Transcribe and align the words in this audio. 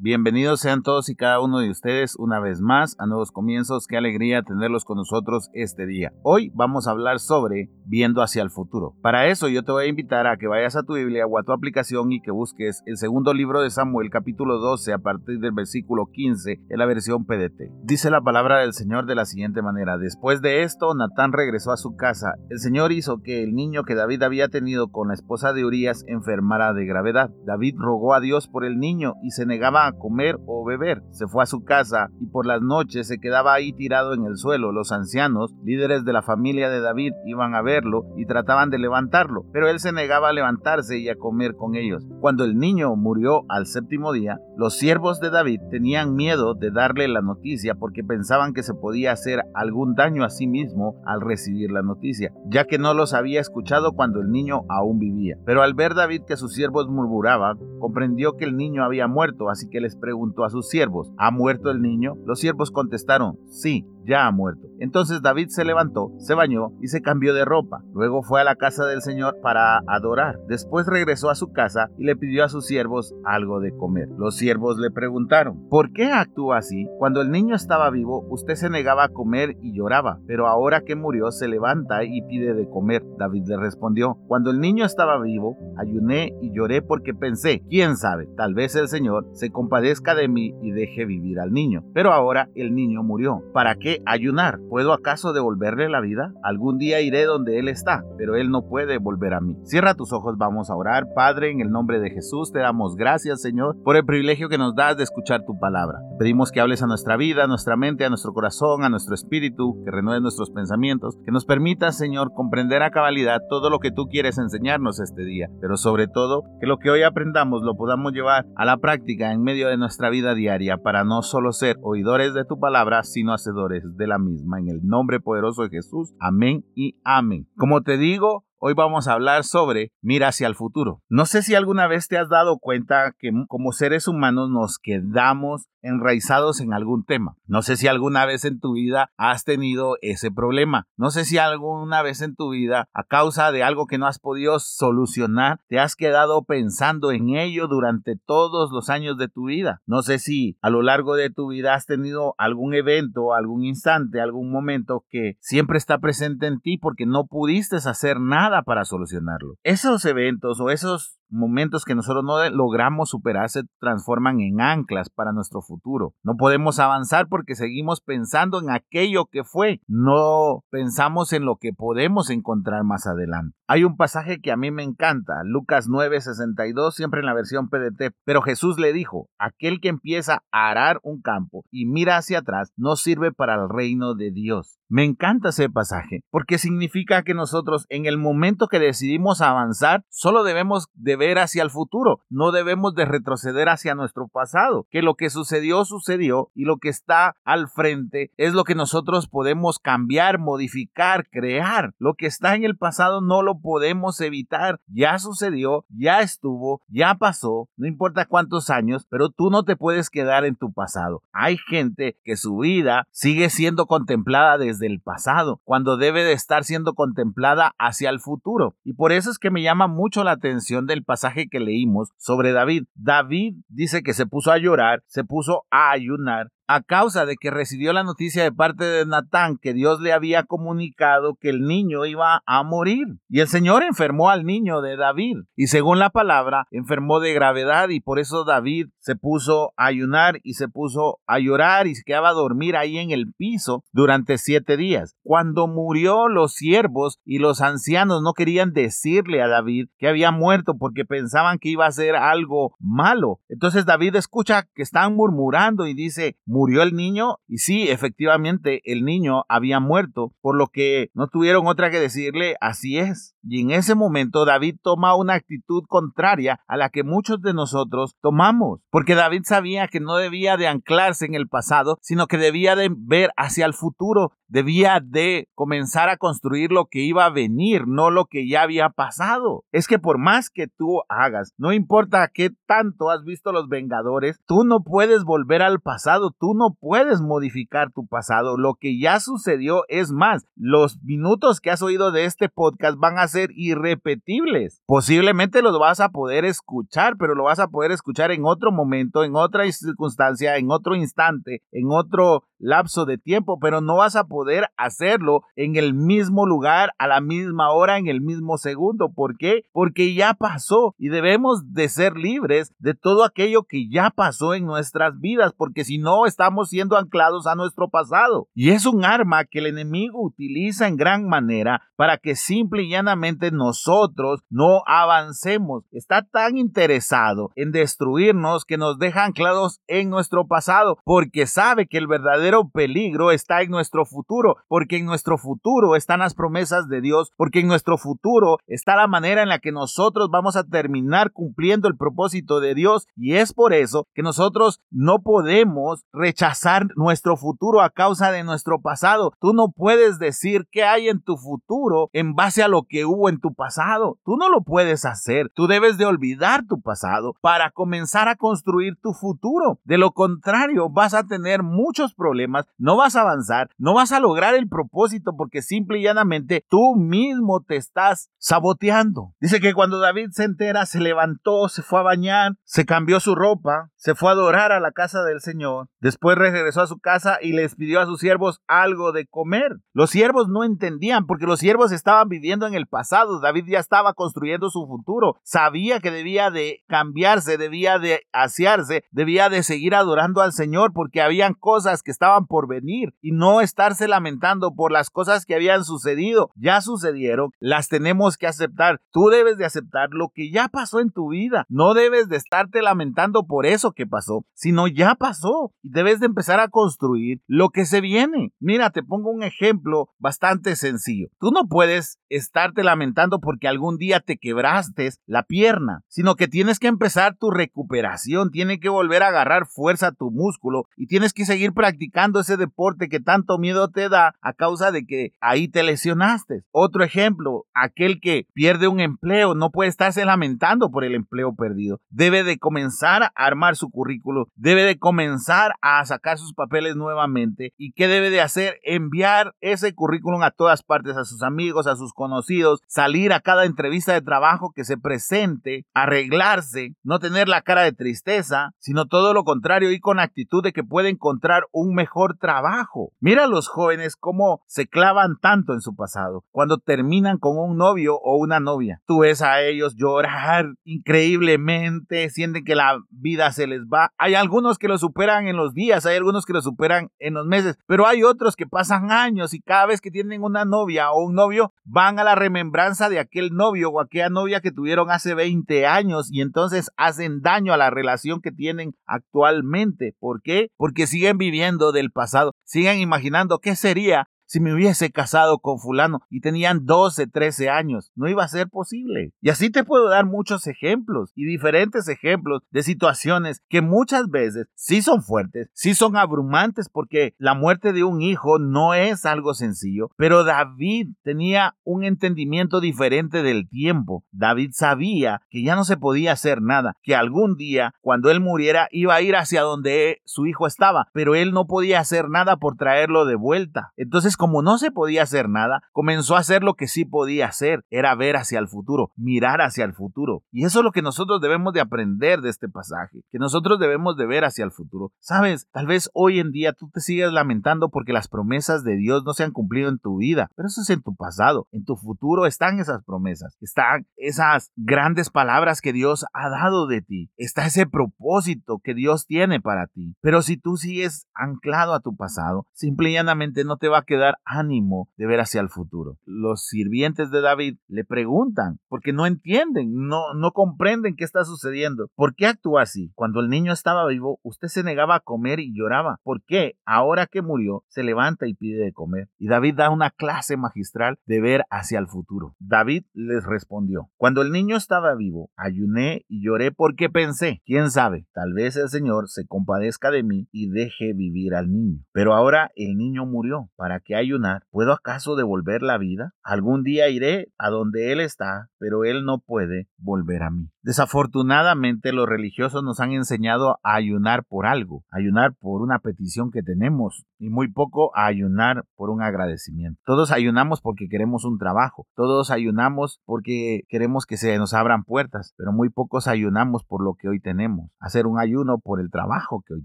Bienvenidos 0.00 0.60
sean 0.60 0.84
todos 0.84 1.08
y 1.08 1.16
cada 1.16 1.40
uno 1.40 1.58
de 1.58 1.70
ustedes 1.70 2.14
una 2.20 2.38
vez 2.38 2.60
más 2.60 2.94
a 3.00 3.06
Nuevos 3.06 3.32
Comienzos. 3.32 3.88
Qué 3.88 3.96
alegría 3.96 4.44
tenerlos 4.44 4.84
con 4.84 4.96
nosotros 4.96 5.50
este 5.54 5.86
día. 5.86 6.12
Hoy 6.22 6.52
vamos 6.54 6.86
a 6.86 6.92
hablar 6.92 7.18
sobre 7.18 7.68
viendo 7.84 8.22
hacia 8.22 8.42
el 8.44 8.50
futuro. 8.50 8.94
Para 9.02 9.26
eso 9.26 9.48
yo 9.48 9.64
te 9.64 9.72
voy 9.72 9.86
a 9.86 9.88
invitar 9.88 10.28
a 10.28 10.36
que 10.36 10.46
vayas 10.46 10.76
a 10.76 10.84
tu 10.84 10.94
Biblia 10.94 11.26
o 11.26 11.36
a 11.36 11.42
tu 11.42 11.50
aplicación 11.50 12.12
y 12.12 12.20
que 12.22 12.30
busques 12.30 12.84
el 12.86 12.96
segundo 12.96 13.34
libro 13.34 13.60
de 13.60 13.70
Samuel 13.70 14.08
capítulo 14.08 14.58
12 14.58 14.92
a 14.92 14.98
partir 14.98 15.40
del 15.40 15.50
versículo 15.50 16.06
15 16.12 16.60
en 16.68 16.78
la 16.78 16.86
versión 16.86 17.24
PDT. 17.24 17.62
Dice 17.82 18.12
la 18.12 18.20
palabra 18.20 18.60
del 18.60 18.74
Señor 18.74 19.04
de 19.06 19.16
la 19.16 19.24
siguiente 19.24 19.62
manera. 19.62 19.98
Después 19.98 20.40
de 20.42 20.62
esto, 20.62 20.94
Natán 20.94 21.32
regresó 21.32 21.72
a 21.72 21.76
su 21.76 21.96
casa. 21.96 22.34
El 22.50 22.60
Señor 22.60 22.92
hizo 22.92 23.20
que 23.20 23.42
el 23.42 23.52
niño 23.52 23.82
que 23.82 23.96
David 23.96 24.22
había 24.22 24.46
tenido 24.46 24.92
con 24.92 25.08
la 25.08 25.14
esposa 25.14 25.52
de 25.52 25.64
Urias 25.64 26.04
enfermara 26.06 26.72
de 26.72 26.86
gravedad. 26.86 27.30
David 27.44 27.74
rogó 27.78 28.14
a 28.14 28.20
Dios 28.20 28.46
por 28.46 28.64
el 28.64 28.78
niño 28.78 29.14
y 29.24 29.30
se 29.30 29.44
negaba 29.44 29.87
comer 29.92 30.38
o 30.46 30.64
beber. 30.64 31.02
Se 31.10 31.26
fue 31.26 31.42
a 31.42 31.46
su 31.46 31.64
casa 31.64 32.10
y 32.20 32.26
por 32.26 32.46
las 32.46 32.60
noches 32.60 33.08
se 33.08 33.18
quedaba 33.18 33.54
ahí 33.54 33.72
tirado 33.72 34.14
en 34.14 34.24
el 34.24 34.36
suelo. 34.36 34.72
Los 34.72 34.92
ancianos, 34.92 35.54
líderes 35.64 36.04
de 36.04 36.12
la 36.12 36.22
familia 36.22 36.70
de 36.70 36.80
David, 36.80 37.12
iban 37.26 37.54
a 37.54 37.62
verlo 37.62 38.06
y 38.16 38.26
trataban 38.26 38.70
de 38.70 38.78
levantarlo, 38.78 39.44
pero 39.52 39.68
él 39.68 39.80
se 39.80 39.92
negaba 39.92 40.28
a 40.28 40.32
levantarse 40.32 40.98
y 40.98 41.08
a 41.08 41.16
comer 41.16 41.54
con 41.54 41.74
ellos. 41.74 42.06
Cuando 42.20 42.44
el 42.44 42.58
niño 42.58 42.94
murió 42.96 43.42
al 43.48 43.66
séptimo 43.66 44.12
día, 44.12 44.40
los 44.56 44.76
siervos 44.76 45.20
de 45.20 45.30
David 45.30 45.60
tenían 45.70 46.14
miedo 46.14 46.54
de 46.54 46.70
darle 46.70 47.08
la 47.08 47.22
noticia 47.22 47.74
porque 47.74 48.04
pensaban 48.04 48.52
que 48.52 48.62
se 48.62 48.74
podía 48.74 49.12
hacer 49.12 49.42
algún 49.54 49.94
daño 49.94 50.24
a 50.24 50.30
sí 50.30 50.46
mismo 50.46 51.00
al 51.06 51.20
recibir 51.20 51.70
la 51.70 51.82
noticia, 51.82 52.32
ya 52.46 52.64
que 52.64 52.78
no 52.78 52.94
los 52.94 53.14
había 53.14 53.40
escuchado 53.40 53.92
cuando 53.92 54.20
el 54.20 54.30
niño 54.30 54.62
aún 54.68 54.98
vivía. 54.98 55.36
Pero 55.44 55.62
al 55.62 55.74
ver 55.74 55.94
David 55.94 56.22
que 56.26 56.36
sus 56.36 56.54
siervos 56.54 56.88
murmuraban, 56.88 57.58
comprendió 57.78 58.36
que 58.36 58.44
el 58.44 58.56
niño 58.56 58.84
había 58.84 59.06
muerto, 59.06 59.50
así 59.50 59.68
que 59.68 59.77
les 59.80 59.96
preguntó 59.96 60.44
a 60.44 60.50
sus 60.50 60.68
siervos, 60.68 61.10
¿ha 61.16 61.30
muerto 61.30 61.70
el 61.70 61.80
niño? 61.82 62.14
Los 62.26 62.40
siervos 62.40 62.70
contestaron, 62.70 63.38
sí, 63.48 63.86
ya 64.08 64.26
ha 64.26 64.32
muerto. 64.32 64.66
Entonces 64.80 65.22
David 65.22 65.48
se 65.48 65.64
levantó, 65.64 66.12
se 66.18 66.34
bañó 66.34 66.72
y 66.80 66.88
se 66.88 67.02
cambió 67.02 67.34
de 67.34 67.44
ropa. 67.44 67.82
Luego 67.92 68.22
fue 68.22 68.40
a 68.40 68.44
la 68.44 68.56
casa 68.56 68.86
del 68.86 69.02
Señor 69.02 69.38
para 69.42 69.80
adorar. 69.86 70.38
Después 70.48 70.86
regresó 70.86 71.30
a 71.30 71.34
su 71.34 71.52
casa 71.52 71.90
y 71.98 72.04
le 72.04 72.16
pidió 72.16 72.44
a 72.44 72.48
sus 72.48 72.66
siervos 72.66 73.14
algo 73.24 73.60
de 73.60 73.76
comer. 73.76 74.08
Los 74.16 74.36
siervos 74.36 74.78
le 74.78 74.90
preguntaron, 74.90 75.68
¿por 75.68 75.92
qué 75.92 76.12
actúa 76.12 76.58
así? 76.58 76.88
Cuando 76.98 77.20
el 77.20 77.30
niño 77.30 77.54
estaba 77.54 77.90
vivo, 77.90 78.24
usted 78.30 78.54
se 78.54 78.70
negaba 78.70 79.04
a 79.04 79.08
comer 79.08 79.56
y 79.60 79.76
lloraba, 79.76 80.20
pero 80.26 80.46
ahora 80.46 80.82
que 80.82 80.96
murió 80.96 81.30
se 81.30 81.48
levanta 81.48 82.04
y 82.04 82.22
pide 82.22 82.54
de 82.54 82.68
comer. 82.68 83.04
David 83.18 83.44
le 83.46 83.56
respondió, 83.56 84.16
cuando 84.26 84.50
el 84.50 84.60
niño 84.60 84.84
estaba 84.84 85.20
vivo, 85.20 85.56
ayuné 85.76 86.32
y 86.40 86.52
lloré 86.52 86.82
porque 86.82 87.14
pensé, 87.14 87.62
quién 87.68 87.96
sabe, 87.96 88.28
tal 88.36 88.54
vez 88.54 88.74
el 88.76 88.88
Señor 88.88 89.26
se 89.32 89.50
compadezca 89.50 90.14
de 90.14 90.28
mí 90.28 90.54
y 90.62 90.70
deje 90.70 91.04
vivir 91.04 91.40
al 91.40 91.52
niño. 91.52 91.84
Pero 91.92 92.12
ahora 92.12 92.48
el 92.54 92.74
niño 92.74 93.02
murió. 93.02 93.42
¿Para 93.52 93.74
qué 93.74 93.97
ayunar? 94.06 94.58
¿Puedo 94.68 94.92
acaso 94.92 95.32
devolverle 95.32 95.88
la 95.88 96.00
vida? 96.00 96.32
Algún 96.42 96.78
día 96.78 97.00
iré 97.00 97.24
donde 97.24 97.58
Él 97.58 97.68
está, 97.68 98.04
pero 98.16 98.36
Él 98.36 98.50
no 98.50 98.62
puede 98.68 98.98
volver 98.98 99.34
a 99.34 99.40
mí. 99.40 99.56
Cierra 99.64 99.94
tus 99.94 100.12
ojos, 100.12 100.36
vamos 100.38 100.70
a 100.70 100.76
orar. 100.76 101.06
Padre, 101.14 101.50
en 101.50 101.60
el 101.60 101.70
nombre 101.70 102.00
de 102.00 102.10
Jesús, 102.10 102.52
te 102.52 102.60
damos 102.60 102.96
gracias, 102.96 103.42
Señor, 103.42 103.76
por 103.84 103.96
el 103.96 104.04
privilegio 104.04 104.48
que 104.48 104.58
nos 104.58 104.74
das 104.74 104.96
de 104.96 105.04
escuchar 105.04 105.44
tu 105.44 105.58
palabra. 105.58 105.98
Pedimos 106.18 106.50
que 106.50 106.60
hables 106.60 106.82
a 106.82 106.86
nuestra 106.86 107.16
vida, 107.16 107.44
a 107.44 107.48
nuestra 107.48 107.76
mente, 107.76 108.04
a 108.04 108.08
nuestro 108.08 108.32
corazón, 108.32 108.84
a 108.84 108.88
nuestro 108.88 109.14
espíritu, 109.14 109.82
que 109.84 109.90
renueves 109.90 110.22
nuestros 110.22 110.50
pensamientos, 110.50 111.16
que 111.24 111.32
nos 111.32 111.44
permitas, 111.44 111.96
Señor, 111.96 112.32
comprender 112.34 112.82
a 112.82 112.90
cabalidad 112.90 113.40
todo 113.48 113.70
lo 113.70 113.78
que 113.78 113.90
tú 113.90 114.06
quieres 114.06 114.38
enseñarnos 114.38 115.00
este 115.00 115.24
día, 115.24 115.48
pero 115.60 115.76
sobre 115.76 116.08
todo 116.08 116.42
que 116.60 116.66
lo 116.66 116.78
que 116.78 116.90
hoy 116.90 117.02
aprendamos 117.02 117.62
lo 117.62 117.76
podamos 117.76 118.12
llevar 118.12 118.46
a 118.56 118.64
la 118.64 118.78
práctica 118.78 119.32
en 119.32 119.42
medio 119.42 119.68
de 119.68 119.76
nuestra 119.76 120.10
vida 120.10 120.34
diaria 120.34 120.78
para 120.78 121.04
no 121.04 121.22
solo 121.22 121.52
ser 121.52 121.76
oidores 121.82 122.34
de 122.34 122.44
tu 122.44 122.58
palabra, 122.58 123.02
sino 123.02 123.32
hacedores 123.32 123.87
de 123.96 124.06
la 124.06 124.18
misma. 124.18 124.58
En 124.58 124.68
el 124.68 124.86
nombre 124.86 125.20
poderoso 125.20 125.62
de 125.62 125.70
Jesús. 125.70 126.14
Amén 126.18 126.64
y 126.74 126.96
amén. 127.04 127.46
Como 127.56 127.82
te 127.82 127.96
digo, 127.96 128.44
Hoy 128.60 128.74
vamos 128.74 129.06
a 129.06 129.12
hablar 129.12 129.44
sobre 129.44 129.92
mira 130.02 130.28
hacia 130.28 130.48
el 130.48 130.56
futuro. 130.56 131.00
No 131.08 131.26
sé 131.26 131.42
si 131.42 131.54
alguna 131.54 131.86
vez 131.86 132.08
te 132.08 132.18
has 132.18 132.28
dado 132.28 132.58
cuenta 132.58 133.14
que 133.16 133.30
como 133.46 133.70
seres 133.70 134.08
humanos 134.08 134.50
nos 134.50 134.78
quedamos 134.78 135.68
enraizados 135.80 136.60
en 136.60 136.72
algún 136.72 137.04
tema. 137.04 137.36
No 137.46 137.62
sé 137.62 137.76
si 137.76 137.86
alguna 137.86 138.26
vez 138.26 138.44
en 138.44 138.58
tu 138.58 138.72
vida 138.72 139.12
has 139.16 139.44
tenido 139.44 139.96
ese 140.02 140.32
problema. 140.32 140.88
No 140.96 141.10
sé 141.10 141.24
si 141.24 141.38
alguna 141.38 142.02
vez 142.02 142.20
en 142.20 142.34
tu 142.34 142.50
vida, 142.50 142.88
a 142.92 143.04
causa 143.04 143.52
de 143.52 143.62
algo 143.62 143.86
que 143.86 143.96
no 143.96 144.08
has 144.08 144.18
podido 144.18 144.58
solucionar, 144.58 145.60
te 145.68 145.78
has 145.78 145.94
quedado 145.94 146.42
pensando 146.42 147.12
en 147.12 147.36
ello 147.36 147.68
durante 147.68 148.16
todos 148.16 148.72
los 148.72 148.90
años 148.90 149.16
de 149.18 149.28
tu 149.28 149.46
vida. 149.46 149.82
No 149.86 150.02
sé 150.02 150.18
si 150.18 150.58
a 150.62 150.70
lo 150.70 150.82
largo 150.82 151.14
de 151.14 151.30
tu 151.30 151.48
vida 151.48 151.74
has 151.74 151.86
tenido 151.86 152.34
algún 152.38 152.74
evento, 152.74 153.32
algún 153.34 153.64
instante, 153.64 154.20
algún 154.20 154.50
momento 154.50 155.04
que 155.08 155.36
siempre 155.38 155.78
está 155.78 155.98
presente 155.98 156.48
en 156.48 156.60
ti 156.60 156.76
porque 156.76 157.06
no 157.06 157.26
pudiste 157.26 157.76
hacer 157.76 158.18
nada 158.20 158.47
para 158.64 158.84
solucionarlo. 158.84 159.54
Esos 159.62 160.04
eventos 160.04 160.60
o 160.60 160.70
esos 160.70 161.17
momentos 161.30 161.84
que 161.84 161.94
nosotros 161.94 162.24
no 162.24 162.48
logramos 162.50 163.10
superar 163.10 163.50
se 163.50 163.62
transforman 163.80 164.40
en 164.40 164.60
anclas 164.60 165.10
para 165.10 165.32
nuestro 165.32 165.62
futuro. 165.62 166.14
No 166.22 166.36
podemos 166.36 166.78
avanzar 166.78 167.28
porque 167.28 167.54
seguimos 167.54 168.00
pensando 168.00 168.60
en 168.60 168.70
aquello 168.70 169.26
que 169.26 169.44
fue, 169.44 169.80
no 169.86 170.64
pensamos 170.70 171.32
en 171.32 171.44
lo 171.44 171.56
que 171.56 171.72
podemos 171.72 172.30
encontrar 172.30 172.84
más 172.84 173.06
adelante. 173.06 173.56
Hay 173.66 173.84
un 173.84 173.96
pasaje 173.96 174.40
que 174.40 174.50
a 174.50 174.56
mí 174.56 174.70
me 174.70 174.82
encanta, 174.82 175.42
Lucas 175.44 175.88
9:62, 175.88 176.92
siempre 176.92 177.20
en 177.20 177.26
la 177.26 177.34
versión 177.34 177.68
PDT, 177.68 178.14
pero 178.24 178.42
Jesús 178.42 178.78
le 178.78 178.92
dijo, 178.92 179.28
aquel 179.38 179.80
que 179.80 179.88
empieza 179.88 180.42
a 180.50 180.70
arar 180.70 181.00
un 181.02 181.20
campo 181.20 181.64
y 181.70 181.86
mira 181.86 182.16
hacia 182.16 182.38
atrás 182.38 182.72
no 182.76 182.96
sirve 182.96 183.32
para 183.32 183.54
el 183.54 183.68
reino 183.68 184.14
de 184.14 184.30
Dios. 184.30 184.78
Me 184.88 185.04
encanta 185.04 185.50
ese 185.50 185.68
pasaje 185.68 186.22
porque 186.30 186.56
significa 186.56 187.22
que 187.22 187.34
nosotros 187.34 187.84
en 187.90 188.06
el 188.06 188.16
momento 188.16 188.68
que 188.68 188.78
decidimos 188.78 189.42
avanzar 189.42 190.02
solo 190.08 190.44
debemos 190.44 190.88
de 190.94 191.16
ver 191.18 191.38
hacia 191.38 191.62
el 191.62 191.70
futuro, 191.70 192.22
no 192.30 192.52
debemos 192.52 192.94
de 192.94 193.04
retroceder 193.04 193.68
hacia 193.68 193.94
nuestro 193.94 194.28
pasado, 194.28 194.86
que 194.90 195.02
lo 195.02 195.14
que 195.14 195.28
sucedió 195.28 195.84
sucedió 195.84 196.50
y 196.54 196.64
lo 196.64 196.78
que 196.78 196.88
está 196.88 197.36
al 197.44 197.68
frente 197.68 198.30
es 198.36 198.54
lo 198.54 198.64
que 198.64 198.74
nosotros 198.74 199.28
podemos 199.28 199.78
cambiar, 199.78 200.38
modificar, 200.38 201.28
crear. 201.28 201.92
Lo 201.98 202.14
que 202.14 202.26
está 202.26 202.54
en 202.54 202.64
el 202.64 202.76
pasado 202.76 203.20
no 203.20 203.42
lo 203.42 203.60
podemos 203.60 204.20
evitar, 204.20 204.80
ya 204.86 205.18
sucedió, 205.18 205.84
ya 205.88 206.20
estuvo, 206.20 206.80
ya 206.88 207.16
pasó, 207.16 207.68
no 207.76 207.86
importa 207.86 208.26
cuántos 208.26 208.70
años, 208.70 209.06
pero 209.10 209.30
tú 209.30 209.50
no 209.50 209.64
te 209.64 209.76
puedes 209.76 210.10
quedar 210.10 210.44
en 210.44 210.56
tu 210.56 210.72
pasado. 210.72 211.22
Hay 211.32 211.56
gente 211.68 212.18
que 212.24 212.36
su 212.36 212.58
vida 212.58 213.06
sigue 213.10 213.50
siendo 213.50 213.86
contemplada 213.86 214.58
desde 214.58 214.86
el 214.86 215.00
pasado, 215.00 215.60
cuando 215.64 215.96
debe 215.96 216.24
de 216.24 216.32
estar 216.32 216.64
siendo 216.64 216.94
contemplada 216.94 217.74
hacia 217.78 218.10
el 218.10 218.20
futuro. 218.20 218.76
Y 218.84 218.94
por 218.94 219.12
eso 219.12 219.30
es 219.30 219.38
que 219.38 219.50
me 219.50 219.62
llama 219.62 219.86
mucho 219.86 220.24
la 220.24 220.32
atención 220.32 220.86
del 220.86 221.04
pasaje 221.08 221.48
que 221.48 221.58
leímos 221.58 222.10
sobre 222.18 222.52
David. 222.52 222.84
David 222.94 223.54
dice 223.68 224.02
que 224.02 224.12
se 224.12 224.26
puso 224.26 224.52
a 224.52 224.58
llorar, 224.58 225.02
se 225.06 225.24
puso 225.24 225.64
a 225.70 225.90
ayunar 225.90 226.48
a 226.68 226.82
causa 226.82 227.24
de 227.24 227.36
que 227.36 227.50
recibió 227.50 227.94
la 227.94 228.04
noticia 228.04 228.42
de 228.42 228.52
parte 228.52 228.84
de 228.84 229.06
Natán 229.06 229.56
que 229.56 229.72
Dios 229.72 230.00
le 230.00 230.12
había 230.12 230.44
comunicado 230.44 231.36
que 231.40 231.48
el 231.48 231.62
niño 231.62 232.04
iba 232.04 232.42
a 232.44 232.62
morir. 232.62 233.06
Y 233.28 233.40
el 233.40 233.48
Señor 233.48 233.82
enfermó 233.82 234.28
al 234.28 234.44
niño 234.44 234.82
de 234.82 234.96
David. 234.96 235.38
Y 235.56 235.68
según 235.68 235.98
la 235.98 236.10
palabra, 236.10 236.66
enfermó 236.70 237.20
de 237.20 237.32
gravedad 237.32 237.88
y 237.88 238.00
por 238.00 238.18
eso 238.18 238.44
David 238.44 238.88
se 238.98 239.16
puso 239.16 239.72
a 239.76 239.86
ayunar 239.86 240.40
y 240.42 240.54
se 240.54 240.68
puso 240.68 241.18
a 241.26 241.38
llorar 241.38 241.86
y 241.86 241.94
se 241.94 242.04
quedaba 242.04 242.28
a 242.28 242.34
dormir 242.34 242.76
ahí 242.76 242.98
en 242.98 243.10
el 243.10 243.32
piso 243.32 243.82
durante 243.92 244.36
siete 244.36 244.76
días. 244.76 245.16
Cuando 245.22 245.68
murió, 245.68 246.28
los 246.28 246.52
siervos 246.52 247.18
y 247.24 247.38
los 247.38 247.62
ancianos 247.62 248.22
no 248.22 248.34
querían 248.34 248.74
decirle 248.74 249.40
a 249.40 249.48
David 249.48 249.88
que 249.96 250.08
había 250.08 250.32
muerto 250.32 250.76
porque 250.76 251.06
pensaban 251.06 251.58
que 251.58 251.70
iba 251.70 251.86
a 251.86 251.92
ser 251.92 252.14
algo 252.14 252.76
malo. 252.78 253.40
Entonces 253.48 253.86
David 253.86 254.16
escucha 254.16 254.68
que 254.74 254.82
están 254.82 255.14
murmurando 255.14 255.86
y 255.86 255.94
dice, 255.94 256.36
murió 256.58 256.82
el 256.82 256.94
niño 256.94 257.36
y 257.46 257.58
sí, 257.58 257.88
efectivamente, 257.88 258.80
el 258.84 259.04
niño 259.04 259.44
había 259.48 259.78
muerto, 259.78 260.32
por 260.40 260.56
lo 260.56 260.66
que 260.66 261.08
no 261.14 261.28
tuvieron 261.28 261.68
otra 261.68 261.88
que 261.90 262.00
decirle, 262.00 262.56
así 262.60 262.98
es, 262.98 263.36
Y 263.50 263.62
en 263.62 263.70
ese 263.70 263.94
momento 263.94 264.44
David 264.44 264.76
toma 264.82 265.14
una 265.14 265.34
actitud 265.34 265.84
contraria 265.88 266.60
a 266.66 266.76
la 266.76 266.90
que 266.90 267.04
muchos 267.04 267.40
de 267.40 267.54
nosotros 267.54 268.16
tomamos, 268.20 268.80
porque 268.90 269.14
David 269.14 269.42
sabía 269.44 269.86
que 269.86 270.00
no 270.00 270.16
debía 270.16 270.56
de 270.56 270.66
anclarse 270.66 271.26
en 271.26 271.34
el 271.34 271.48
pasado, 271.48 271.98
sino 272.02 272.26
que 272.26 272.36
debía 272.38 272.74
de 272.74 272.90
ver 272.92 273.30
hacia 273.36 273.64
el 273.64 273.72
futuro, 273.72 274.32
debía 274.48 275.00
de 275.02 275.48
comenzar 275.54 276.08
a 276.08 276.16
construir 276.16 276.72
lo 276.72 276.86
que 276.86 277.00
iba 277.00 277.24
a 277.24 277.30
venir, 277.30 277.86
no 277.86 278.10
lo 278.10 278.24
que 278.24 278.48
ya 278.48 278.62
había 278.62 278.90
pasado. 278.90 279.64
Es 279.72 279.86
que 279.86 279.98
por 279.98 280.18
más 280.18 280.50
que 280.50 280.66
tú 280.66 281.02
hagas, 281.08 281.54
no 281.56 281.72
importa 281.72 282.28
qué 282.34 282.50
tanto 282.66 283.10
has 283.10 283.24
visto 283.24 283.52
los 283.52 283.68
Vengadores, 283.68 284.40
tú 284.46 284.64
no 284.64 284.82
puedes 284.82 285.24
volver 285.24 285.62
al 285.62 285.80
pasado, 285.80 286.34
tú 286.38 286.47
no 286.54 286.76
puedes 286.78 287.20
modificar 287.20 287.92
tu 287.92 288.06
pasado. 288.06 288.56
Lo 288.56 288.74
que 288.74 288.98
ya 288.98 289.20
sucedió 289.20 289.84
es 289.88 290.12
más, 290.12 290.46
los 290.56 291.00
minutos 291.02 291.60
que 291.60 291.70
has 291.70 291.82
oído 291.82 292.12
de 292.12 292.24
este 292.24 292.48
podcast 292.48 292.98
van 292.98 293.18
a 293.18 293.28
ser 293.28 293.50
irrepetibles. 293.54 294.82
Posiblemente 294.86 295.62
los 295.62 295.78
vas 295.78 296.00
a 296.00 296.10
poder 296.10 296.44
escuchar, 296.44 297.16
pero 297.18 297.34
lo 297.34 297.44
vas 297.44 297.58
a 297.58 297.68
poder 297.68 297.92
escuchar 297.92 298.30
en 298.30 298.44
otro 298.44 298.72
momento, 298.72 299.24
en 299.24 299.36
otra 299.36 299.70
circunstancia, 299.70 300.56
en 300.56 300.70
otro 300.70 300.94
instante, 300.94 301.62
en 301.72 301.88
otro 301.90 302.44
lapso 302.58 303.04
de 303.04 303.18
tiempo, 303.18 303.58
pero 303.60 303.80
no 303.80 303.96
vas 303.96 304.16
a 304.16 304.24
poder 304.24 304.68
hacerlo 304.76 305.42
en 305.56 305.76
el 305.76 305.94
mismo 305.94 306.46
lugar, 306.46 306.92
a 306.98 307.06
la 307.06 307.20
misma 307.20 307.70
hora, 307.70 307.98
en 307.98 308.08
el 308.08 308.20
mismo 308.20 308.58
segundo. 308.58 309.12
¿Por 309.12 309.36
qué? 309.36 309.62
Porque 309.72 310.14
ya 310.14 310.34
pasó 310.34 310.94
y 310.98 311.08
debemos 311.08 311.72
de 311.72 311.88
ser 311.88 312.16
libres 312.16 312.72
de 312.78 312.94
todo 312.94 313.24
aquello 313.24 313.64
que 313.64 313.88
ya 313.88 314.10
pasó 314.10 314.54
en 314.54 314.64
nuestras 314.64 315.18
vidas, 315.18 315.52
porque 315.56 315.84
si 315.84 315.98
no 315.98 316.26
estamos 316.26 316.70
siendo 316.70 316.96
anclados 316.96 317.46
a 317.46 317.54
nuestro 317.54 317.88
pasado. 317.88 318.48
Y 318.54 318.70
es 318.70 318.86
un 318.86 319.04
arma 319.04 319.44
que 319.44 319.60
el 319.60 319.66
enemigo 319.66 320.22
utiliza 320.22 320.88
en 320.88 320.96
gran 320.96 321.28
manera 321.28 321.82
para 321.96 322.16
que 322.18 322.34
simple 322.34 322.82
y 322.82 322.90
llanamente 322.90 323.50
nosotros 323.50 324.42
no 324.50 324.82
avancemos. 324.86 325.84
Está 325.90 326.22
tan 326.22 326.56
interesado 326.56 327.50
en 327.56 327.72
destruirnos 327.72 328.64
que 328.64 328.78
nos 328.78 328.98
deja 328.98 329.24
anclados 329.24 329.80
en 329.86 330.10
nuestro 330.10 330.46
pasado, 330.46 330.98
porque 331.04 331.46
sabe 331.46 331.86
que 331.86 331.98
el 331.98 332.06
verdadero 332.06 332.47
peligro 332.72 333.30
está 333.30 333.62
en 333.62 333.70
nuestro 333.70 334.04
futuro, 334.04 334.56
porque 334.68 334.96
en 334.96 335.06
nuestro 335.06 335.38
futuro 335.38 335.96
están 335.96 336.20
las 336.20 336.34
promesas 336.34 336.88
de 336.88 337.00
Dios, 337.00 337.30
porque 337.36 337.60
en 337.60 337.68
nuestro 337.68 337.98
futuro 337.98 338.58
está 338.66 338.96
la 338.96 339.06
manera 339.06 339.42
en 339.42 339.48
la 339.48 339.58
que 339.58 339.72
nosotros 339.72 340.28
vamos 340.30 340.56
a 340.56 340.64
terminar 340.64 341.32
cumpliendo 341.32 341.88
el 341.88 341.96
propósito 341.96 342.60
de 342.60 342.74
Dios 342.74 343.06
y 343.16 343.34
es 343.34 343.52
por 343.52 343.72
eso 343.72 344.06
que 344.14 344.22
nosotros 344.22 344.80
no 344.90 345.22
podemos 345.22 346.04
rechazar 346.12 346.86
nuestro 346.96 347.36
futuro 347.36 347.82
a 347.82 347.90
causa 347.90 348.32
de 348.32 348.44
nuestro 348.44 348.80
pasado. 348.80 349.32
Tú 349.40 349.52
no 349.52 349.72
puedes 349.74 350.18
decir 350.18 350.66
qué 350.70 350.84
hay 350.84 351.08
en 351.08 351.22
tu 351.22 351.36
futuro 351.36 352.08
en 352.12 352.34
base 352.34 352.62
a 352.62 352.68
lo 352.68 352.82
que 352.88 353.04
hubo 353.04 353.28
en 353.28 353.40
tu 353.40 353.54
pasado. 353.54 354.18
Tú 354.24 354.36
no 354.36 354.48
lo 354.48 354.62
puedes 354.62 355.04
hacer. 355.04 355.50
Tú 355.54 355.66
debes 355.66 355.98
de 355.98 356.06
olvidar 356.06 356.66
tu 356.66 356.80
pasado 356.80 357.34
para 357.40 357.70
comenzar 357.70 358.28
a 358.28 358.36
construir 358.36 358.94
tu 359.00 359.12
futuro. 359.12 359.78
De 359.84 359.98
lo 359.98 360.12
contrario, 360.12 360.88
vas 360.90 361.14
a 361.14 361.24
tener 361.24 361.62
muchos 361.62 362.14
problemas 362.14 362.37
no 362.76 362.96
vas 362.96 363.16
a 363.16 363.22
avanzar, 363.22 363.70
no 363.78 363.94
vas 363.94 364.12
a 364.12 364.20
lograr 364.20 364.54
el 364.54 364.68
propósito 364.68 365.32
porque 365.36 365.62
simple 365.62 365.98
y 365.98 366.02
llanamente 366.02 366.64
tú 366.68 366.94
mismo 366.96 367.62
te 367.66 367.76
estás 367.76 368.30
saboteando. 368.38 369.34
Dice 369.40 369.60
que 369.60 369.74
cuando 369.74 369.98
David 369.98 370.30
se 370.32 370.44
entera, 370.44 370.86
se 370.86 371.00
levantó, 371.00 371.68
se 371.68 371.82
fue 371.82 372.00
a 372.00 372.02
bañar, 372.02 372.52
se 372.64 372.86
cambió 372.86 373.20
su 373.20 373.34
ropa, 373.34 373.90
se 373.96 374.14
fue 374.14 374.30
a 374.30 374.32
adorar 374.32 374.72
a 374.72 374.80
la 374.80 374.92
casa 374.92 375.22
del 375.24 375.40
Señor. 375.40 375.88
Después 376.00 376.38
regresó 376.38 376.82
a 376.82 376.86
su 376.86 376.98
casa 376.98 377.38
y 377.40 377.52
les 377.52 377.74
pidió 377.74 378.00
a 378.00 378.06
sus 378.06 378.20
siervos 378.20 378.60
algo 378.66 379.12
de 379.12 379.26
comer. 379.26 379.78
Los 379.92 380.10
siervos 380.10 380.48
no 380.48 380.64
entendían 380.64 381.26
porque 381.26 381.46
los 381.46 381.60
siervos 381.60 381.92
estaban 381.92 382.28
viviendo 382.28 382.66
en 382.66 382.74
el 382.74 382.86
pasado. 382.86 383.40
David 383.40 383.64
ya 383.68 383.78
estaba 383.78 384.14
construyendo 384.14 384.70
su 384.70 384.86
futuro. 384.86 385.36
Sabía 385.42 386.00
que 386.00 386.10
debía 386.10 386.50
de 386.50 386.84
cambiarse, 386.86 387.58
debía 387.58 387.98
de 387.98 388.22
asearse, 388.32 389.04
debía 389.10 389.48
de 389.48 389.62
seguir 389.62 389.94
adorando 389.94 390.42
al 390.42 390.52
Señor 390.52 390.92
porque 390.92 391.22
habían 391.22 391.54
cosas 391.54 392.02
que 392.02 392.10
estaban 392.10 392.27
por 392.48 392.68
venir 392.68 393.14
y 393.20 393.32
no 393.32 393.60
estarse 393.60 394.08
lamentando 394.08 394.74
por 394.74 394.92
las 394.92 395.10
cosas 395.10 395.44
que 395.44 395.54
habían 395.54 395.84
sucedido. 395.84 396.50
Ya 396.54 396.80
sucedieron, 396.80 397.50
las 397.58 397.88
tenemos 397.88 398.36
que 398.36 398.46
aceptar. 398.46 399.00
Tú 399.10 399.28
debes 399.28 399.56
de 399.58 399.64
aceptar 399.64 400.10
lo 400.10 400.30
que 400.34 400.50
ya 400.50 400.68
pasó 400.68 401.00
en 401.00 401.10
tu 401.10 401.30
vida. 401.30 401.64
No 401.68 401.94
debes 401.94 402.28
de 402.28 402.36
estarte 402.36 402.82
lamentando 402.82 403.46
por 403.46 403.66
eso 403.66 403.92
que 403.92 404.06
pasó, 404.06 404.44
sino 404.54 404.86
ya 404.88 405.14
pasó 405.14 405.72
y 405.82 405.90
debes 405.90 406.20
de 406.20 406.26
empezar 406.26 406.60
a 406.60 406.68
construir 406.68 407.40
lo 407.46 407.70
que 407.70 407.84
se 407.84 408.00
viene. 408.00 408.52
Mira, 408.60 408.90
te 408.90 409.02
pongo 409.02 409.30
un 409.30 409.42
ejemplo 409.42 410.10
bastante 410.18 410.76
sencillo. 410.76 411.28
Tú 411.38 411.50
no 411.50 411.66
puedes 411.68 412.18
estarte 412.28 412.84
lamentando 412.84 413.40
porque 413.40 413.68
algún 413.68 413.96
día 413.96 414.20
te 414.20 414.36
quebraste 414.36 414.98
la 415.26 415.44
pierna, 415.44 416.02
sino 416.08 416.34
que 416.34 416.48
tienes 416.48 416.78
que 416.78 416.88
empezar 416.88 417.36
tu 417.36 417.50
recuperación, 417.50 418.50
tiene 418.50 418.80
que 418.80 418.88
volver 418.88 419.22
a 419.22 419.28
agarrar 419.28 419.66
fuerza 419.66 420.08
a 420.08 420.12
tu 420.12 420.30
músculo 420.30 420.84
y 420.96 421.06
tienes 421.06 421.32
que 421.32 421.44
seguir 421.44 421.72
practicando 421.72 422.17
ese 422.40 422.56
deporte 422.56 423.08
que 423.08 423.20
tanto 423.20 423.58
miedo 423.58 423.88
te 423.90 424.08
da 424.08 424.34
a 424.40 424.52
causa 424.52 424.90
de 424.90 425.06
que 425.06 425.32
ahí 425.40 425.68
te 425.68 425.82
lesionaste. 425.82 426.64
Otro 426.72 427.04
ejemplo, 427.04 427.64
aquel 427.74 428.20
que 428.20 428.46
pierde 428.54 428.88
un 428.88 429.00
empleo 429.00 429.54
no 429.54 429.70
puede 429.70 429.88
estarse 429.88 430.24
lamentando 430.24 430.90
por 430.90 431.04
el 431.04 431.14
empleo 431.14 431.54
perdido. 431.54 432.00
Debe 432.10 432.42
de 432.42 432.58
comenzar 432.58 433.22
a 433.22 433.30
armar 433.34 433.76
su 433.76 433.90
currículo, 433.90 434.48
debe 434.56 434.82
de 434.82 434.98
comenzar 434.98 435.74
a 435.80 436.04
sacar 436.04 436.38
sus 436.38 436.54
papeles 436.54 436.96
nuevamente. 436.96 437.72
¿Y 437.76 437.92
qué 437.92 438.08
debe 438.08 438.30
de 438.30 438.40
hacer? 438.40 438.80
Enviar 438.82 439.54
ese 439.60 439.94
currículum 439.94 440.42
a 440.42 440.50
todas 440.50 440.82
partes, 440.82 441.16
a 441.16 441.24
sus 441.24 441.42
amigos, 441.42 441.86
a 441.86 441.96
sus 441.96 442.12
conocidos, 442.12 442.80
salir 442.88 443.32
a 443.32 443.40
cada 443.40 443.64
entrevista 443.64 444.12
de 444.12 444.22
trabajo 444.22 444.72
que 444.74 444.84
se 444.84 444.98
presente, 444.98 445.86
arreglarse, 445.94 446.94
no 447.04 447.20
tener 447.20 447.48
la 447.48 447.62
cara 447.62 447.82
de 447.82 447.92
tristeza, 447.92 448.72
sino 448.78 449.06
todo 449.06 449.32
lo 449.34 449.44
contrario, 449.44 449.92
y 449.92 450.00
con 450.00 450.18
actitud 450.18 450.62
de 450.62 450.72
que 450.72 450.82
puede 450.82 451.10
encontrar 451.10 451.64
un 451.72 451.94
mejor 451.94 452.07
mejor 452.08 452.38
trabajo. 452.38 453.12
Mira 453.20 453.44
a 453.44 453.48
los 453.48 453.68
jóvenes 453.68 454.16
cómo 454.16 454.62
se 454.66 454.86
clavan 454.86 455.36
tanto 455.40 455.74
en 455.74 455.80
su 455.80 455.94
pasado 455.94 456.44
cuando 456.50 456.78
terminan 456.78 457.36
con 457.38 457.58
un 457.58 457.76
novio 457.76 458.16
o 458.16 458.38
una 458.38 458.60
novia. 458.60 459.02
Tú 459.06 459.20
ves 459.20 459.42
a 459.42 459.60
ellos 459.60 459.94
llorar 459.94 460.74
increíblemente, 460.84 462.30
sienten 462.30 462.64
que 462.64 462.74
la 462.74 462.98
vida 463.10 463.52
se 463.52 463.66
les 463.66 463.82
va. 463.82 464.10
Hay 464.16 464.34
algunos 464.34 464.78
que 464.78 464.88
lo 464.88 464.96
superan 464.96 465.46
en 465.48 465.56
los 465.56 465.74
días, 465.74 466.06
hay 466.06 466.16
algunos 466.16 466.46
que 466.46 466.54
lo 466.54 466.62
superan 466.62 467.10
en 467.18 467.34
los 467.34 467.46
meses, 467.46 467.76
pero 467.86 468.06
hay 468.06 468.22
otros 468.22 468.56
que 468.56 468.66
pasan 468.66 469.12
años 469.12 469.52
y 469.52 469.60
cada 469.60 469.86
vez 469.86 470.00
que 470.00 470.10
tienen 470.10 470.42
una 470.42 470.64
novia 470.64 471.10
o 471.12 471.24
un 471.24 471.34
novio 471.34 471.74
van 471.84 472.18
a 472.18 472.24
la 472.24 472.34
remembranza 472.34 473.10
de 473.10 473.18
aquel 473.18 473.50
novio 473.52 473.90
o 473.90 474.00
aquella 474.00 474.30
novia 474.30 474.60
que 474.60 474.72
tuvieron 474.72 475.10
hace 475.10 475.34
20 475.34 475.86
años 475.86 476.28
y 476.32 476.40
entonces 476.40 476.90
hacen 476.96 477.42
daño 477.42 477.74
a 477.74 477.76
la 477.76 477.90
relación 477.90 478.40
que 478.40 478.50
tienen 478.50 478.94
actualmente. 479.06 480.14
¿Por 480.18 480.40
qué? 480.40 480.70
Porque 480.76 481.06
siguen 481.06 481.36
viviendo 481.36 481.92
del 481.98 482.10
pasado. 482.10 482.52
Sigan 482.64 482.98
imaginando 482.98 483.58
qué 483.58 483.76
sería 483.76 484.28
si 484.48 484.60
me 484.60 484.72
hubiese 484.72 485.10
casado 485.10 485.58
con 485.58 485.78
fulano 485.78 486.22
y 486.30 486.40
tenían 486.40 486.86
12, 486.86 487.26
13 487.26 487.68
años. 487.68 488.10
No 488.16 488.28
iba 488.28 488.42
a 488.42 488.48
ser 488.48 488.68
posible. 488.68 489.32
Y 489.42 489.50
así 489.50 489.70
te 489.70 489.84
puedo 489.84 490.08
dar 490.08 490.24
muchos 490.24 490.66
ejemplos 490.66 491.32
y 491.34 491.44
diferentes 491.44 492.08
ejemplos 492.08 492.62
de 492.70 492.82
situaciones 492.82 493.62
que 493.68 493.82
muchas 493.82 494.28
veces 494.28 494.66
sí 494.74 495.02
son 495.02 495.22
fuertes, 495.22 495.68
sí 495.74 495.94
son 495.94 496.16
abrumantes 496.16 496.88
porque 496.88 497.34
la 497.38 497.54
muerte 497.54 497.92
de 497.92 498.04
un 498.04 498.22
hijo 498.22 498.58
no 498.58 498.94
es 498.94 499.26
algo 499.26 499.52
sencillo, 499.52 500.10
pero 500.16 500.44
David 500.44 501.08
tenía 501.22 501.76
un 501.84 502.04
entendimiento 502.04 502.80
diferente 502.80 503.42
del 503.42 503.68
tiempo. 503.68 504.24
David 504.32 504.70
sabía 504.72 505.42
que 505.50 505.62
ya 505.62 505.76
no 505.76 505.84
se 505.84 505.98
podía 505.98 506.32
hacer 506.32 506.62
nada, 506.62 506.94
que 507.02 507.14
algún 507.14 507.56
día 507.56 507.92
cuando 508.00 508.30
él 508.30 508.40
muriera 508.40 508.88
iba 508.92 509.14
a 509.14 509.20
ir 509.20 509.36
hacia 509.36 509.60
donde 509.60 510.22
su 510.24 510.46
hijo 510.46 510.66
estaba, 510.66 511.08
pero 511.12 511.34
él 511.34 511.52
no 511.52 511.66
podía 511.66 512.00
hacer 512.00 512.30
nada 512.30 512.56
por 512.56 512.76
traerlo 512.76 513.26
de 513.26 513.34
vuelta. 513.34 513.92
Entonces 513.96 514.37
como 514.38 514.62
no 514.62 514.78
se 514.78 514.90
podía 514.90 515.24
hacer 515.24 515.50
nada, 515.50 515.82
comenzó 515.92 516.36
a 516.36 516.38
hacer 516.38 516.62
lo 516.62 516.74
que 516.74 516.88
sí 516.88 517.04
podía 517.04 517.46
hacer, 517.46 517.84
era 517.90 518.14
ver 518.14 518.36
hacia 518.36 518.58
el 518.58 518.68
futuro, 518.68 519.12
mirar 519.16 519.60
hacia 519.60 519.84
el 519.84 519.92
futuro. 519.92 520.42
Y 520.50 520.64
eso 520.64 520.78
es 520.78 520.84
lo 520.84 520.92
que 520.92 521.02
nosotros 521.02 521.42
debemos 521.42 521.74
de 521.74 521.82
aprender 521.82 522.40
de 522.40 522.48
este 522.48 522.68
pasaje, 522.68 523.20
que 523.30 523.38
nosotros 523.38 523.78
debemos 523.78 524.16
de 524.16 524.26
ver 524.26 524.44
hacia 524.44 524.64
el 524.64 524.70
futuro. 524.70 525.12
Sabes, 525.20 525.68
tal 525.72 525.86
vez 525.86 526.08
hoy 526.14 526.38
en 526.38 526.52
día 526.52 526.72
tú 526.72 526.88
te 526.88 527.00
sigues 527.00 527.32
lamentando 527.32 527.90
porque 527.90 528.12
las 528.12 528.28
promesas 528.28 528.84
de 528.84 528.96
Dios 528.96 529.24
no 529.24 529.34
se 529.34 529.44
han 529.44 529.50
cumplido 529.50 529.88
en 529.88 529.98
tu 529.98 530.18
vida, 530.18 530.50
pero 530.54 530.68
eso 530.68 530.80
es 530.80 530.90
en 530.90 531.02
tu 531.02 531.14
pasado, 531.14 531.66
en 531.72 531.84
tu 531.84 531.96
futuro 531.96 532.46
están 532.46 532.78
esas 532.78 533.02
promesas, 533.04 533.56
están 533.60 534.06
esas 534.16 534.70
grandes 534.76 535.30
palabras 535.30 535.80
que 535.80 535.92
Dios 535.92 536.24
ha 536.32 536.48
dado 536.48 536.86
de 536.86 537.02
ti, 537.02 537.30
está 537.36 537.66
ese 537.66 537.86
propósito 537.86 538.80
que 538.82 538.94
Dios 538.94 539.26
tiene 539.26 539.60
para 539.60 539.88
ti. 539.88 540.14
Pero 540.20 540.42
si 540.42 540.56
tú 540.56 540.76
sigues 540.76 541.26
anclado 541.34 541.94
a 541.94 542.00
tu 542.00 542.16
pasado, 542.16 542.66
simple 542.72 543.10
y 543.10 543.14
llanamente 543.14 543.64
no 543.64 543.76
te 543.76 543.88
va 543.88 543.98
a 543.98 544.04
quedar 544.04 544.27
ánimo 544.44 545.08
de 545.16 545.26
ver 545.26 545.40
hacia 545.40 545.60
el 545.60 545.68
futuro. 545.68 546.18
Los 546.24 546.66
sirvientes 546.66 547.30
de 547.30 547.40
David 547.40 547.78
le 547.88 548.04
preguntan 548.04 548.78
porque 548.88 549.12
no 549.12 549.26
entienden, 549.26 550.06
no, 550.06 550.34
no 550.34 550.52
comprenden 550.52 551.16
qué 551.16 551.24
está 551.24 551.44
sucediendo. 551.44 552.08
¿Por 552.14 552.34
qué 552.34 552.46
actúa 552.46 552.82
así? 552.82 553.12
Cuando 553.14 553.40
el 553.40 553.48
niño 553.48 553.72
estaba 553.72 554.06
vivo, 554.06 554.40
usted 554.42 554.68
se 554.68 554.82
negaba 554.82 555.16
a 555.16 555.20
comer 555.20 555.60
y 555.60 555.74
lloraba. 555.74 556.20
¿Por 556.22 556.42
qué? 556.44 556.76
Ahora 556.84 557.26
que 557.26 557.42
murió, 557.42 557.84
se 557.88 558.02
levanta 558.02 558.46
y 558.46 558.54
pide 558.54 558.84
de 558.84 558.92
comer. 558.92 559.28
Y 559.38 559.48
David 559.48 559.74
da 559.76 559.90
una 559.90 560.10
clase 560.10 560.56
magistral 560.56 561.18
de 561.26 561.40
ver 561.40 561.64
hacia 561.70 561.98
el 561.98 562.06
futuro. 562.06 562.54
David 562.58 563.04
les 563.12 563.44
respondió, 563.44 564.10
cuando 564.16 564.42
el 564.42 564.52
niño 564.52 564.76
estaba 564.76 565.14
vivo, 565.14 565.50
ayuné 565.56 566.24
y 566.28 566.44
lloré 566.44 566.72
porque 566.72 567.08
pensé, 567.08 567.62
quién 567.64 567.90
sabe, 567.90 568.26
tal 568.32 568.52
vez 568.52 568.76
el 568.76 568.88
Señor 568.88 569.28
se 569.28 569.46
compadezca 569.46 570.10
de 570.10 570.22
mí 570.22 570.48
y 570.52 570.68
deje 570.68 571.12
vivir 571.14 571.54
al 571.54 571.72
niño. 571.72 572.04
Pero 572.12 572.34
ahora 572.34 572.70
el 572.74 572.96
niño 572.96 573.26
murió. 573.26 573.70
¿Para 573.76 574.00
qué 574.00 574.16
ayunar? 574.18 574.64
¿Puedo 574.70 574.92
acaso 574.92 575.36
devolver 575.36 575.82
la 575.82 575.98
vida? 575.98 576.34
Algún 576.42 576.82
día 576.82 577.08
iré 577.08 577.52
a 577.58 577.70
donde 577.70 578.12
Él 578.12 578.20
está, 578.20 578.70
pero 578.78 579.04
Él 579.04 579.24
no 579.24 579.38
puede 579.38 579.88
volver 579.96 580.42
a 580.42 580.50
mí. 580.50 580.70
Desafortunadamente 580.88 582.14
los 582.14 582.26
religiosos 582.26 582.82
nos 582.82 582.98
han 583.00 583.12
enseñado 583.12 583.78
a 583.82 583.96
ayunar 583.96 584.46
por 584.48 584.64
algo, 584.64 585.04
ayunar 585.10 585.52
por 585.52 585.82
una 585.82 585.98
petición 585.98 586.50
que 586.50 586.62
tenemos 586.62 587.26
y 587.38 587.50
muy 587.50 587.70
poco 587.70 588.10
a 588.16 588.24
ayunar 588.24 588.86
por 588.96 589.10
un 589.10 589.20
agradecimiento. 589.20 590.00
Todos 590.06 590.32
ayunamos 590.32 590.80
porque 590.80 591.10
queremos 591.10 591.44
un 591.44 591.58
trabajo, 591.58 592.06
todos 592.16 592.50
ayunamos 592.50 593.20
porque 593.26 593.82
queremos 593.90 594.24
que 594.24 594.38
se 594.38 594.56
nos 594.56 594.72
abran 594.72 595.04
puertas, 595.04 595.52
pero 595.58 595.72
muy 595.72 595.90
pocos 595.90 596.26
ayunamos 596.26 596.84
por 596.84 597.04
lo 597.04 597.16
que 597.20 597.28
hoy 597.28 597.38
tenemos. 597.38 597.90
Hacer 598.00 598.26
un 598.26 598.38
ayuno 598.38 598.78
por 598.78 599.02
el 599.02 599.10
trabajo 599.10 599.62
que 599.66 599.74
hoy 599.74 599.84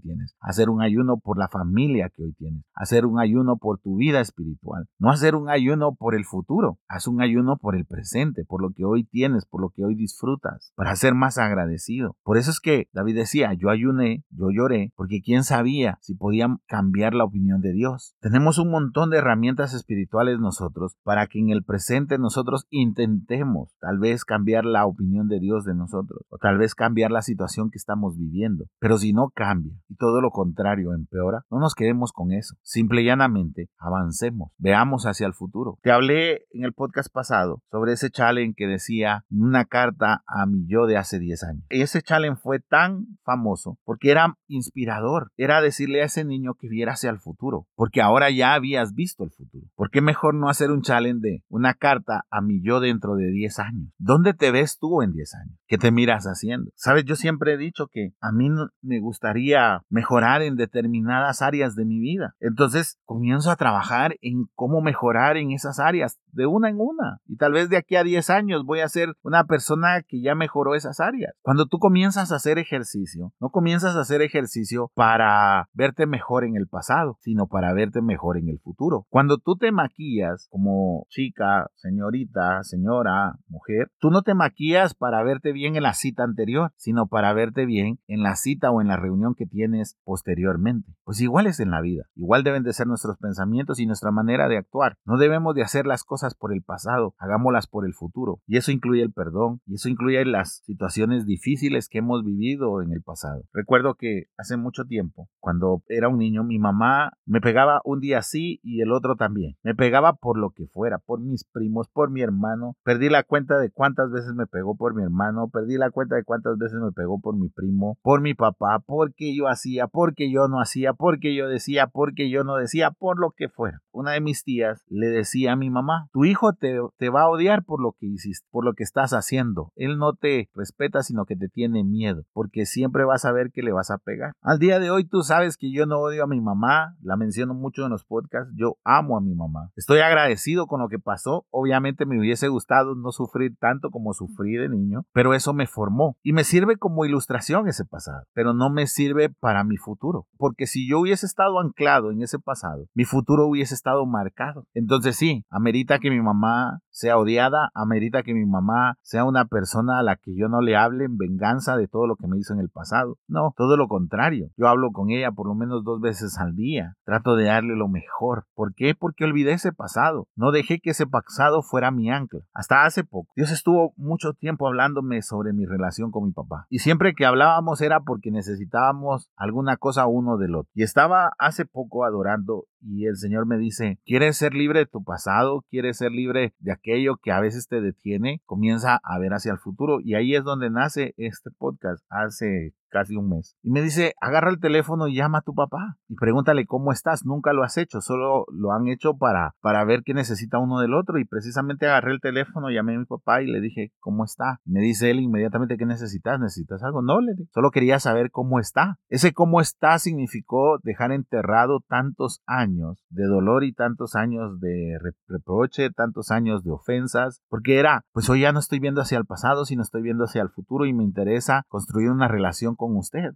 tienes, 0.00 0.34
hacer 0.40 0.70
un 0.70 0.80
ayuno 0.80 1.18
por 1.18 1.36
la 1.36 1.48
familia 1.48 2.10
que 2.16 2.22
hoy 2.22 2.32
tienes, 2.32 2.64
hacer 2.74 3.04
un 3.04 3.20
ayuno 3.20 3.58
por 3.58 3.78
tu 3.78 3.96
vida 3.96 4.20
espiritual, 4.20 4.86
no 4.98 5.10
hacer 5.10 5.34
un 5.34 5.50
ayuno 5.50 5.94
por 5.96 6.14
el 6.14 6.24
futuro, 6.24 6.78
haz 6.88 7.06
un 7.08 7.20
ayuno 7.20 7.58
por 7.58 7.76
el 7.76 7.84
presente, 7.84 8.46
por 8.46 8.62
lo 8.62 8.70
que 8.70 8.86
hoy 8.86 9.04
tienes, 9.04 9.44
por 9.44 9.60
lo 9.60 9.68
que 9.68 9.84
hoy 9.84 9.96
disfrutas, 9.96 10.72
ser 10.96 11.14
más 11.14 11.38
agradecido. 11.38 12.16
Por 12.22 12.36
eso 12.36 12.50
es 12.50 12.60
que 12.60 12.88
David 12.92 13.16
decía, 13.16 13.52
yo 13.54 13.70
ayuné, 13.70 14.24
yo 14.30 14.50
lloré, 14.50 14.92
porque 14.96 15.20
quién 15.22 15.44
sabía 15.44 15.98
si 16.00 16.14
podían 16.14 16.58
cambiar 16.66 17.14
la 17.14 17.24
opinión 17.24 17.60
de 17.60 17.72
Dios. 17.72 18.14
Tenemos 18.20 18.58
un 18.58 18.70
montón 18.70 19.10
de 19.10 19.18
herramientas 19.18 19.74
espirituales 19.74 20.38
nosotros 20.38 20.96
para 21.02 21.26
que 21.26 21.38
en 21.38 21.50
el 21.50 21.64
presente 21.64 22.18
nosotros 22.18 22.66
intentemos 22.70 23.74
tal 23.80 23.98
vez 23.98 24.24
cambiar 24.24 24.64
la 24.64 24.86
opinión 24.86 25.28
de 25.28 25.40
Dios 25.40 25.64
de 25.64 25.74
nosotros 25.74 26.22
o 26.28 26.38
tal 26.38 26.58
vez 26.58 26.74
cambiar 26.74 27.10
la 27.10 27.22
situación 27.22 27.70
que 27.70 27.78
estamos 27.78 28.16
viviendo. 28.16 28.66
Pero 28.78 28.98
si 28.98 29.12
no 29.12 29.30
cambia 29.34 29.74
y 29.88 29.96
todo 29.96 30.20
lo 30.20 30.30
contrario 30.30 30.92
empeora, 30.92 31.44
no 31.50 31.58
nos 31.58 31.74
quedemos 31.74 32.12
con 32.12 32.32
eso. 32.32 32.56
Simple 32.62 33.02
y 33.02 33.06
llanamente 33.06 33.68
avancemos, 33.78 34.52
veamos 34.58 35.04
hacia 35.06 35.26
el 35.26 35.34
futuro. 35.34 35.78
Te 35.82 35.92
hablé 35.92 36.46
en 36.52 36.64
el 36.64 36.72
podcast 36.72 37.12
pasado 37.12 37.62
sobre 37.70 37.92
ese 37.92 38.10
challenge 38.10 38.54
que 38.56 38.66
decía 38.66 39.24
una 39.30 39.64
carta 39.64 40.22
a 40.26 40.46
mi 40.46 40.66
yo 40.66 40.83
de 40.86 40.96
hace 40.96 41.18
10 41.18 41.42
años. 41.44 41.64
Ese 41.68 42.02
challenge 42.02 42.40
fue 42.40 42.60
tan 42.60 43.06
famoso 43.24 43.78
porque 43.84 44.10
era 44.10 44.36
inspirador, 44.48 45.30
era 45.36 45.60
decirle 45.60 46.02
a 46.02 46.06
ese 46.06 46.24
niño 46.24 46.54
que 46.54 46.68
viera 46.68 46.92
hacia 46.92 47.10
el 47.10 47.18
futuro, 47.18 47.66
porque 47.74 48.02
ahora 48.02 48.30
ya 48.30 48.54
habías 48.54 48.94
visto 48.94 49.24
el 49.24 49.30
futuro. 49.30 49.66
¿Por 49.74 49.90
qué 49.90 50.00
mejor 50.00 50.34
no 50.34 50.48
hacer 50.48 50.70
un 50.70 50.82
challenge 50.82 51.20
de 51.20 51.42
una 51.48 51.74
carta 51.74 52.24
a 52.30 52.40
mi 52.40 52.62
yo 52.62 52.80
dentro 52.80 53.16
de 53.16 53.30
10 53.30 53.58
años? 53.58 53.90
¿Dónde 53.98 54.34
te 54.34 54.50
ves 54.50 54.78
tú 54.78 55.02
en 55.02 55.12
10 55.12 55.34
años? 55.34 55.58
¿Qué 55.66 55.78
te 55.78 55.90
miras 55.90 56.24
haciendo? 56.24 56.70
Sabes, 56.74 57.04
yo 57.04 57.16
siempre 57.16 57.54
he 57.54 57.56
dicho 57.56 57.88
que 57.90 58.12
a 58.20 58.32
mí 58.32 58.48
me 58.82 59.00
gustaría 59.00 59.82
mejorar 59.88 60.42
en 60.42 60.56
determinadas 60.56 61.42
áreas 61.42 61.74
de 61.74 61.84
mi 61.84 61.98
vida. 61.98 62.34
Entonces 62.40 62.98
comienzo 63.04 63.50
a 63.50 63.56
trabajar 63.56 64.16
en 64.20 64.46
cómo 64.54 64.80
mejorar 64.80 65.36
en 65.36 65.52
esas 65.52 65.78
áreas 65.78 66.18
de 66.32 66.46
una 66.46 66.68
en 66.68 66.76
una. 66.78 67.18
Y 67.26 67.36
tal 67.36 67.52
vez 67.52 67.68
de 67.68 67.76
aquí 67.76 67.96
a 67.96 68.04
10 68.04 68.30
años 68.30 68.64
voy 68.64 68.80
a 68.80 68.88
ser 68.88 69.14
una 69.22 69.44
persona 69.44 70.02
que 70.06 70.20
ya 70.20 70.34
mejoró 70.34 70.63
esas 70.72 71.00
áreas. 71.00 71.34
Cuando 71.42 71.66
tú 71.66 71.78
comienzas 71.78 72.32
a 72.32 72.36
hacer 72.36 72.58
ejercicio, 72.58 73.34
no 73.40 73.50
comienzas 73.50 73.96
a 73.96 74.00
hacer 74.00 74.22
ejercicio 74.22 74.90
para 74.94 75.68
verte 75.74 76.06
mejor 76.06 76.44
en 76.44 76.56
el 76.56 76.66
pasado, 76.66 77.18
sino 77.20 77.46
para 77.46 77.74
verte 77.74 78.00
mejor 78.00 78.38
en 78.38 78.48
el 78.48 78.58
futuro. 78.60 79.06
Cuando 79.10 79.36
tú 79.36 79.56
te 79.56 79.72
maquillas 79.72 80.48
como 80.50 81.06
chica, 81.10 81.66
señorita, 81.74 82.62
señora, 82.62 83.34
mujer, 83.48 83.90
tú 83.98 84.10
no 84.10 84.22
te 84.22 84.34
maquillas 84.34 84.94
para 84.94 85.22
verte 85.22 85.52
bien 85.52 85.76
en 85.76 85.82
la 85.82 85.94
cita 85.94 86.22
anterior, 86.22 86.72
sino 86.76 87.06
para 87.06 87.32
verte 87.32 87.66
bien 87.66 87.98
en 88.06 88.22
la 88.22 88.36
cita 88.36 88.70
o 88.70 88.80
en 88.80 88.88
la 88.88 88.96
reunión 88.96 89.34
que 89.34 89.46
tienes 89.46 89.98
posteriormente. 90.04 90.94
Pues 91.04 91.20
igual 91.20 91.46
es 91.46 91.60
en 91.60 91.70
la 91.70 91.80
vida. 91.80 92.04
Igual 92.14 92.44
deben 92.44 92.62
de 92.62 92.72
ser 92.72 92.86
nuestros 92.86 93.18
pensamientos 93.18 93.80
y 93.80 93.86
nuestra 93.86 94.10
manera 94.10 94.48
de 94.48 94.58
actuar. 94.58 94.96
No 95.04 95.18
debemos 95.18 95.54
de 95.54 95.62
hacer 95.62 95.86
las 95.86 96.04
cosas 96.04 96.34
por 96.34 96.52
el 96.52 96.62
pasado, 96.62 97.14
hagámoslas 97.18 97.66
por 97.66 97.86
el 97.86 97.94
futuro. 97.94 98.40
Y 98.46 98.56
eso 98.56 98.70
incluye 98.70 99.02
el 99.02 99.12
perdón, 99.12 99.60
y 99.66 99.74
eso 99.74 99.88
incluye 99.88 100.24
las 100.24 100.53
situaciones 100.64 101.26
difíciles 101.26 101.88
que 101.88 101.98
hemos 101.98 102.24
vivido 102.24 102.82
en 102.82 102.92
el 102.92 103.02
pasado. 103.02 103.44
Recuerdo 103.52 103.94
que 103.94 104.24
hace 104.36 104.56
mucho 104.56 104.84
tiempo, 104.84 105.28
cuando 105.40 105.82
era 105.88 106.08
un 106.08 106.18
niño, 106.18 106.44
mi 106.44 106.58
mamá 106.58 107.12
me 107.26 107.40
pegaba 107.40 107.80
un 107.84 108.00
día 108.00 108.18
así 108.18 108.60
y 108.62 108.80
el 108.80 108.92
otro 108.92 109.16
también. 109.16 109.56
Me 109.62 109.74
pegaba 109.74 110.14
por 110.14 110.38
lo 110.38 110.50
que 110.50 110.66
fuera, 110.66 110.98
por 110.98 111.20
mis 111.20 111.44
primos, 111.44 111.88
por 111.88 112.10
mi 112.10 112.22
hermano. 112.22 112.76
Perdí 112.84 113.08
la 113.08 113.22
cuenta 113.22 113.58
de 113.58 113.70
cuántas 113.70 114.10
veces 114.10 114.34
me 114.34 114.46
pegó 114.46 114.76
por 114.76 114.94
mi 114.94 115.02
hermano, 115.02 115.48
perdí 115.48 115.76
la 115.78 115.90
cuenta 115.90 116.16
de 116.16 116.24
cuántas 116.24 116.58
veces 116.58 116.78
me 116.80 116.92
pegó 116.92 117.20
por 117.20 117.36
mi 117.36 117.48
primo, 117.48 117.98
por 118.02 118.20
mi 118.20 118.34
papá, 118.34 118.82
porque 118.84 119.36
yo 119.36 119.48
hacía, 119.48 119.86
porque 119.86 120.30
yo 120.30 120.48
no 120.48 120.60
hacía, 120.60 120.92
porque 120.92 121.34
yo 121.34 121.48
decía, 121.48 121.86
porque 121.86 122.30
yo 122.30 122.44
no 122.44 122.56
decía, 122.56 122.90
por 122.90 123.18
lo 123.18 123.32
que 123.32 123.48
fuera. 123.48 123.80
Una 123.92 124.12
de 124.12 124.20
mis 124.20 124.44
tías 124.44 124.84
le 124.88 125.08
decía 125.08 125.52
a 125.52 125.56
mi 125.56 125.70
mamá, 125.70 126.08
tu 126.12 126.24
hijo 126.24 126.52
te, 126.52 126.78
te, 126.98 127.08
va 127.08 127.22
a 127.22 127.28
odiar 127.28 127.64
por 127.64 127.80
lo 127.80 127.92
que 127.98 128.06
hiciste, 128.06 128.46
por 128.50 128.64
lo 128.64 128.74
que 128.74 128.82
estás 128.82 129.12
haciendo. 129.12 129.72
Él 129.76 129.98
no 129.98 130.14
te 130.14 130.43
respeta, 130.54 131.02
sino 131.02 131.24
que 131.24 131.36
te 131.36 131.48
tiene 131.48 131.84
miedo, 131.84 132.24
porque 132.32 132.66
siempre 132.66 133.04
vas 133.04 133.24
a 133.24 133.32
ver 133.32 133.50
que 133.52 133.62
le 133.62 133.72
vas 133.72 133.90
a 133.90 133.98
pegar. 133.98 134.32
Al 134.42 134.58
día 134.58 134.78
de 134.78 134.90
hoy 134.90 135.04
tú 135.04 135.22
sabes 135.22 135.56
que 135.56 135.72
yo 135.72 135.86
no 135.86 135.98
odio 135.98 136.24
a 136.24 136.26
mi 136.26 136.40
mamá, 136.40 136.96
la 137.02 137.16
menciono 137.16 137.54
mucho 137.54 137.84
en 137.84 137.90
los 137.90 138.04
podcasts, 138.04 138.52
yo 138.56 138.76
amo 138.84 139.16
a 139.16 139.20
mi 139.20 139.34
mamá. 139.34 139.70
Estoy 139.76 140.00
agradecido 140.00 140.66
con 140.66 140.80
lo 140.80 140.88
que 140.88 140.98
pasó. 140.98 141.46
Obviamente 141.50 142.06
me 142.06 142.18
hubiese 142.18 142.48
gustado 142.48 142.94
no 142.94 143.12
sufrir 143.12 143.56
tanto 143.58 143.90
como 143.90 144.12
sufrí 144.12 144.54
de 144.54 144.68
niño, 144.68 145.04
pero 145.12 145.34
eso 145.34 145.52
me 145.52 145.66
formó 145.66 146.16
y 146.22 146.32
me 146.32 146.44
sirve 146.44 146.76
como 146.76 147.04
ilustración 147.04 147.68
ese 147.68 147.84
pasado, 147.84 148.24
pero 148.32 148.54
no 148.54 148.70
me 148.70 148.86
sirve 148.86 149.30
para 149.30 149.64
mi 149.64 149.76
futuro, 149.76 150.26
porque 150.36 150.66
si 150.66 150.88
yo 150.88 151.00
hubiese 151.00 151.26
estado 151.26 151.60
anclado 151.60 152.10
en 152.10 152.22
ese 152.22 152.38
pasado, 152.38 152.86
mi 152.94 153.04
futuro 153.04 153.46
hubiese 153.46 153.74
estado 153.74 154.06
marcado. 154.06 154.66
Entonces 154.74 155.16
sí, 155.16 155.44
amerita 155.50 155.98
que 155.98 156.10
mi 156.10 156.20
mamá 156.20 156.80
sea 156.94 157.18
odiada, 157.18 157.70
amerita 157.74 158.22
que 158.22 158.34
mi 158.34 158.46
mamá 158.46 158.96
sea 159.02 159.24
una 159.24 159.46
persona 159.46 159.98
a 159.98 160.02
la 160.02 160.14
que 160.14 160.34
yo 160.36 160.48
no 160.48 160.60
le 160.60 160.76
hable 160.76 161.04
en 161.04 161.18
venganza 161.18 161.76
de 161.76 161.88
todo 161.88 162.06
lo 162.06 162.14
que 162.14 162.28
me 162.28 162.38
hizo 162.38 162.54
en 162.54 162.60
el 162.60 162.70
pasado. 162.70 163.18
No, 163.26 163.52
todo 163.56 163.76
lo 163.76 163.88
contrario. 163.88 164.50
Yo 164.56 164.68
hablo 164.68 164.92
con 164.92 165.10
ella 165.10 165.32
por 165.32 165.48
lo 165.48 165.56
menos 165.56 165.82
dos 165.84 166.00
veces 166.00 166.38
al 166.38 166.54
día. 166.54 166.94
Trato 167.04 167.34
de 167.34 167.46
darle 167.46 167.74
lo 167.74 167.88
mejor. 167.88 168.46
¿Por 168.54 168.74
qué? 168.74 168.94
Porque 168.94 169.24
olvidé 169.24 169.52
ese 169.52 169.72
pasado. 169.72 170.28
No 170.36 170.52
dejé 170.52 170.78
que 170.78 170.90
ese 170.90 171.06
pasado 171.06 171.62
fuera 171.62 171.90
mi 171.90 172.10
ancla. 172.10 172.40
Hasta 172.54 172.84
hace 172.84 173.02
poco. 173.02 173.32
Dios 173.34 173.50
estuvo 173.50 173.92
mucho 173.96 174.32
tiempo 174.32 174.68
hablándome 174.68 175.20
sobre 175.22 175.52
mi 175.52 175.66
relación 175.66 176.12
con 176.12 176.26
mi 176.26 176.32
papá. 176.32 176.66
Y 176.70 176.78
siempre 176.78 177.14
que 177.14 177.26
hablábamos 177.26 177.80
era 177.80 178.00
porque 178.00 178.30
necesitábamos 178.30 179.30
alguna 179.36 179.76
cosa 179.76 180.06
uno 180.06 180.36
del 180.36 180.54
otro. 180.54 180.70
Y 180.74 180.84
estaba 180.84 181.32
hace 181.38 181.64
poco 181.64 182.04
adorando 182.04 182.66
y 182.86 183.06
el 183.06 183.16
Señor 183.16 183.46
me 183.46 183.56
dice, 183.56 183.98
¿quieres 184.04 184.36
ser 184.36 184.54
libre 184.54 184.80
de 184.80 184.86
tu 184.86 185.02
pasado? 185.02 185.64
¿Quieres 185.70 185.96
ser 185.96 186.12
libre 186.12 186.54
de 186.58 186.72
aquello 186.84 187.16
que 187.16 187.32
a 187.32 187.40
veces 187.40 187.66
te 187.66 187.80
detiene? 187.80 188.42
Comienza 188.44 189.00
a 189.02 189.18
ver 189.18 189.32
hacia 189.32 189.52
el 189.52 189.58
futuro 189.58 190.00
y 190.00 190.14
ahí 190.14 190.34
es 190.34 190.44
donde 190.44 190.68
nace 190.70 191.14
este 191.16 191.50
podcast 191.50 192.04
hace 192.10 192.74
casi 192.94 193.16
un 193.16 193.28
mes. 193.28 193.56
Y 193.62 193.72
me 193.72 193.82
dice, 193.82 194.14
agarra 194.20 194.50
el 194.50 194.60
teléfono 194.60 195.08
y 195.08 195.16
llama 195.16 195.38
a 195.38 195.42
tu 195.42 195.52
papá 195.52 195.96
y 196.08 196.14
pregúntale 196.14 196.64
cómo 196.64 196.92
estás. 196.92 197.26
Nunca 197.26 197.52
lo 197.52 197.64
has 197.64 197.76
hecho, 197.76 198.00
solo 198.00 198.46
lo 198.52 198.70
han 198.70 198.86
hecho 198.86 199.16
para, 199.16 199.56
para 199.60 199.84
ver 199.84 200.02
qué 200.04 200.14
necesita 200.14 200.60
uno 200.60 200.78
del 200.78 200.94
otro. 200.94 201.18
Y 201.18 201.24
precisamente 201.24 201.86
agarré 201.86 202.12
el 202.12 202.20
teléfono, 202.20 202.70
llamé 202.70 202.94
a 202.94 203.00
mi 203.00 203.04
papá 203.04 203.42
y 203.42 203.50
le 203.50 203.60
dije, 203.60 203.90
¿cómo 203.98 204.24
está? 204.24 204.60
Me 204.64 204.80
dice 204.80 205.10
él 205.10 205.18
inmediatamente, 205.18 205.76
¿qué 205.76 205.86
necesitas? 205.86 206.38
¿Necesitas 206.38 206.84
algo? 206.84 207.02
No, 207.02 207.20
le 207.20 207.32
dije, 207.32 207.50
solo 207.52 207.72
quería 207.72 207.98
saber 207.98 208.30
cómo 208.30 208.60
está. 208.60 208.98
Ese 209.08 209.32
cómo 209.32 209.60
está 209.60 209.98
significó 209.98 210.78
dejar 210.84 211.10
enterrado 211.10 211.80
tantos 211.88 212.42
años 212.46 213.04
de 213.10 213.24
dolor 213.24 213.64
y 213.64 213.72
tantos 213.72 214.14
años 214.14 214.60
de 214.60 214.98
reproche, 215.26 215.90
tantos 215.90 216.30
años 216.30 216.62
de 216.62 216.70
ofensas, 216.70 217.42
porque 217.48 217.80
era, 217.80 218.02
pues 218.12 218.30
hoy 218.30 218.42
ya 218.42 218.52
no 218.52 218.60
estoy 218.60 218.78
viendo 218.78 219.00
hacia 219.00 219.18
el 219.18 219.26
pasado, 219.26 219.64
sino 219.64 219.82
estoy 219.82 220.02
viendo 220.02 220.24
hacia 220.24 220.42
el 220.42 220.50
futuro 220.50 220.86
y 220.86 220.92
me 220.92 221.02
interesa 221.02 221.64
construir 221.68 222.10
una 222.10 222.28
relación 222.28 222.76
con 222.76 222.83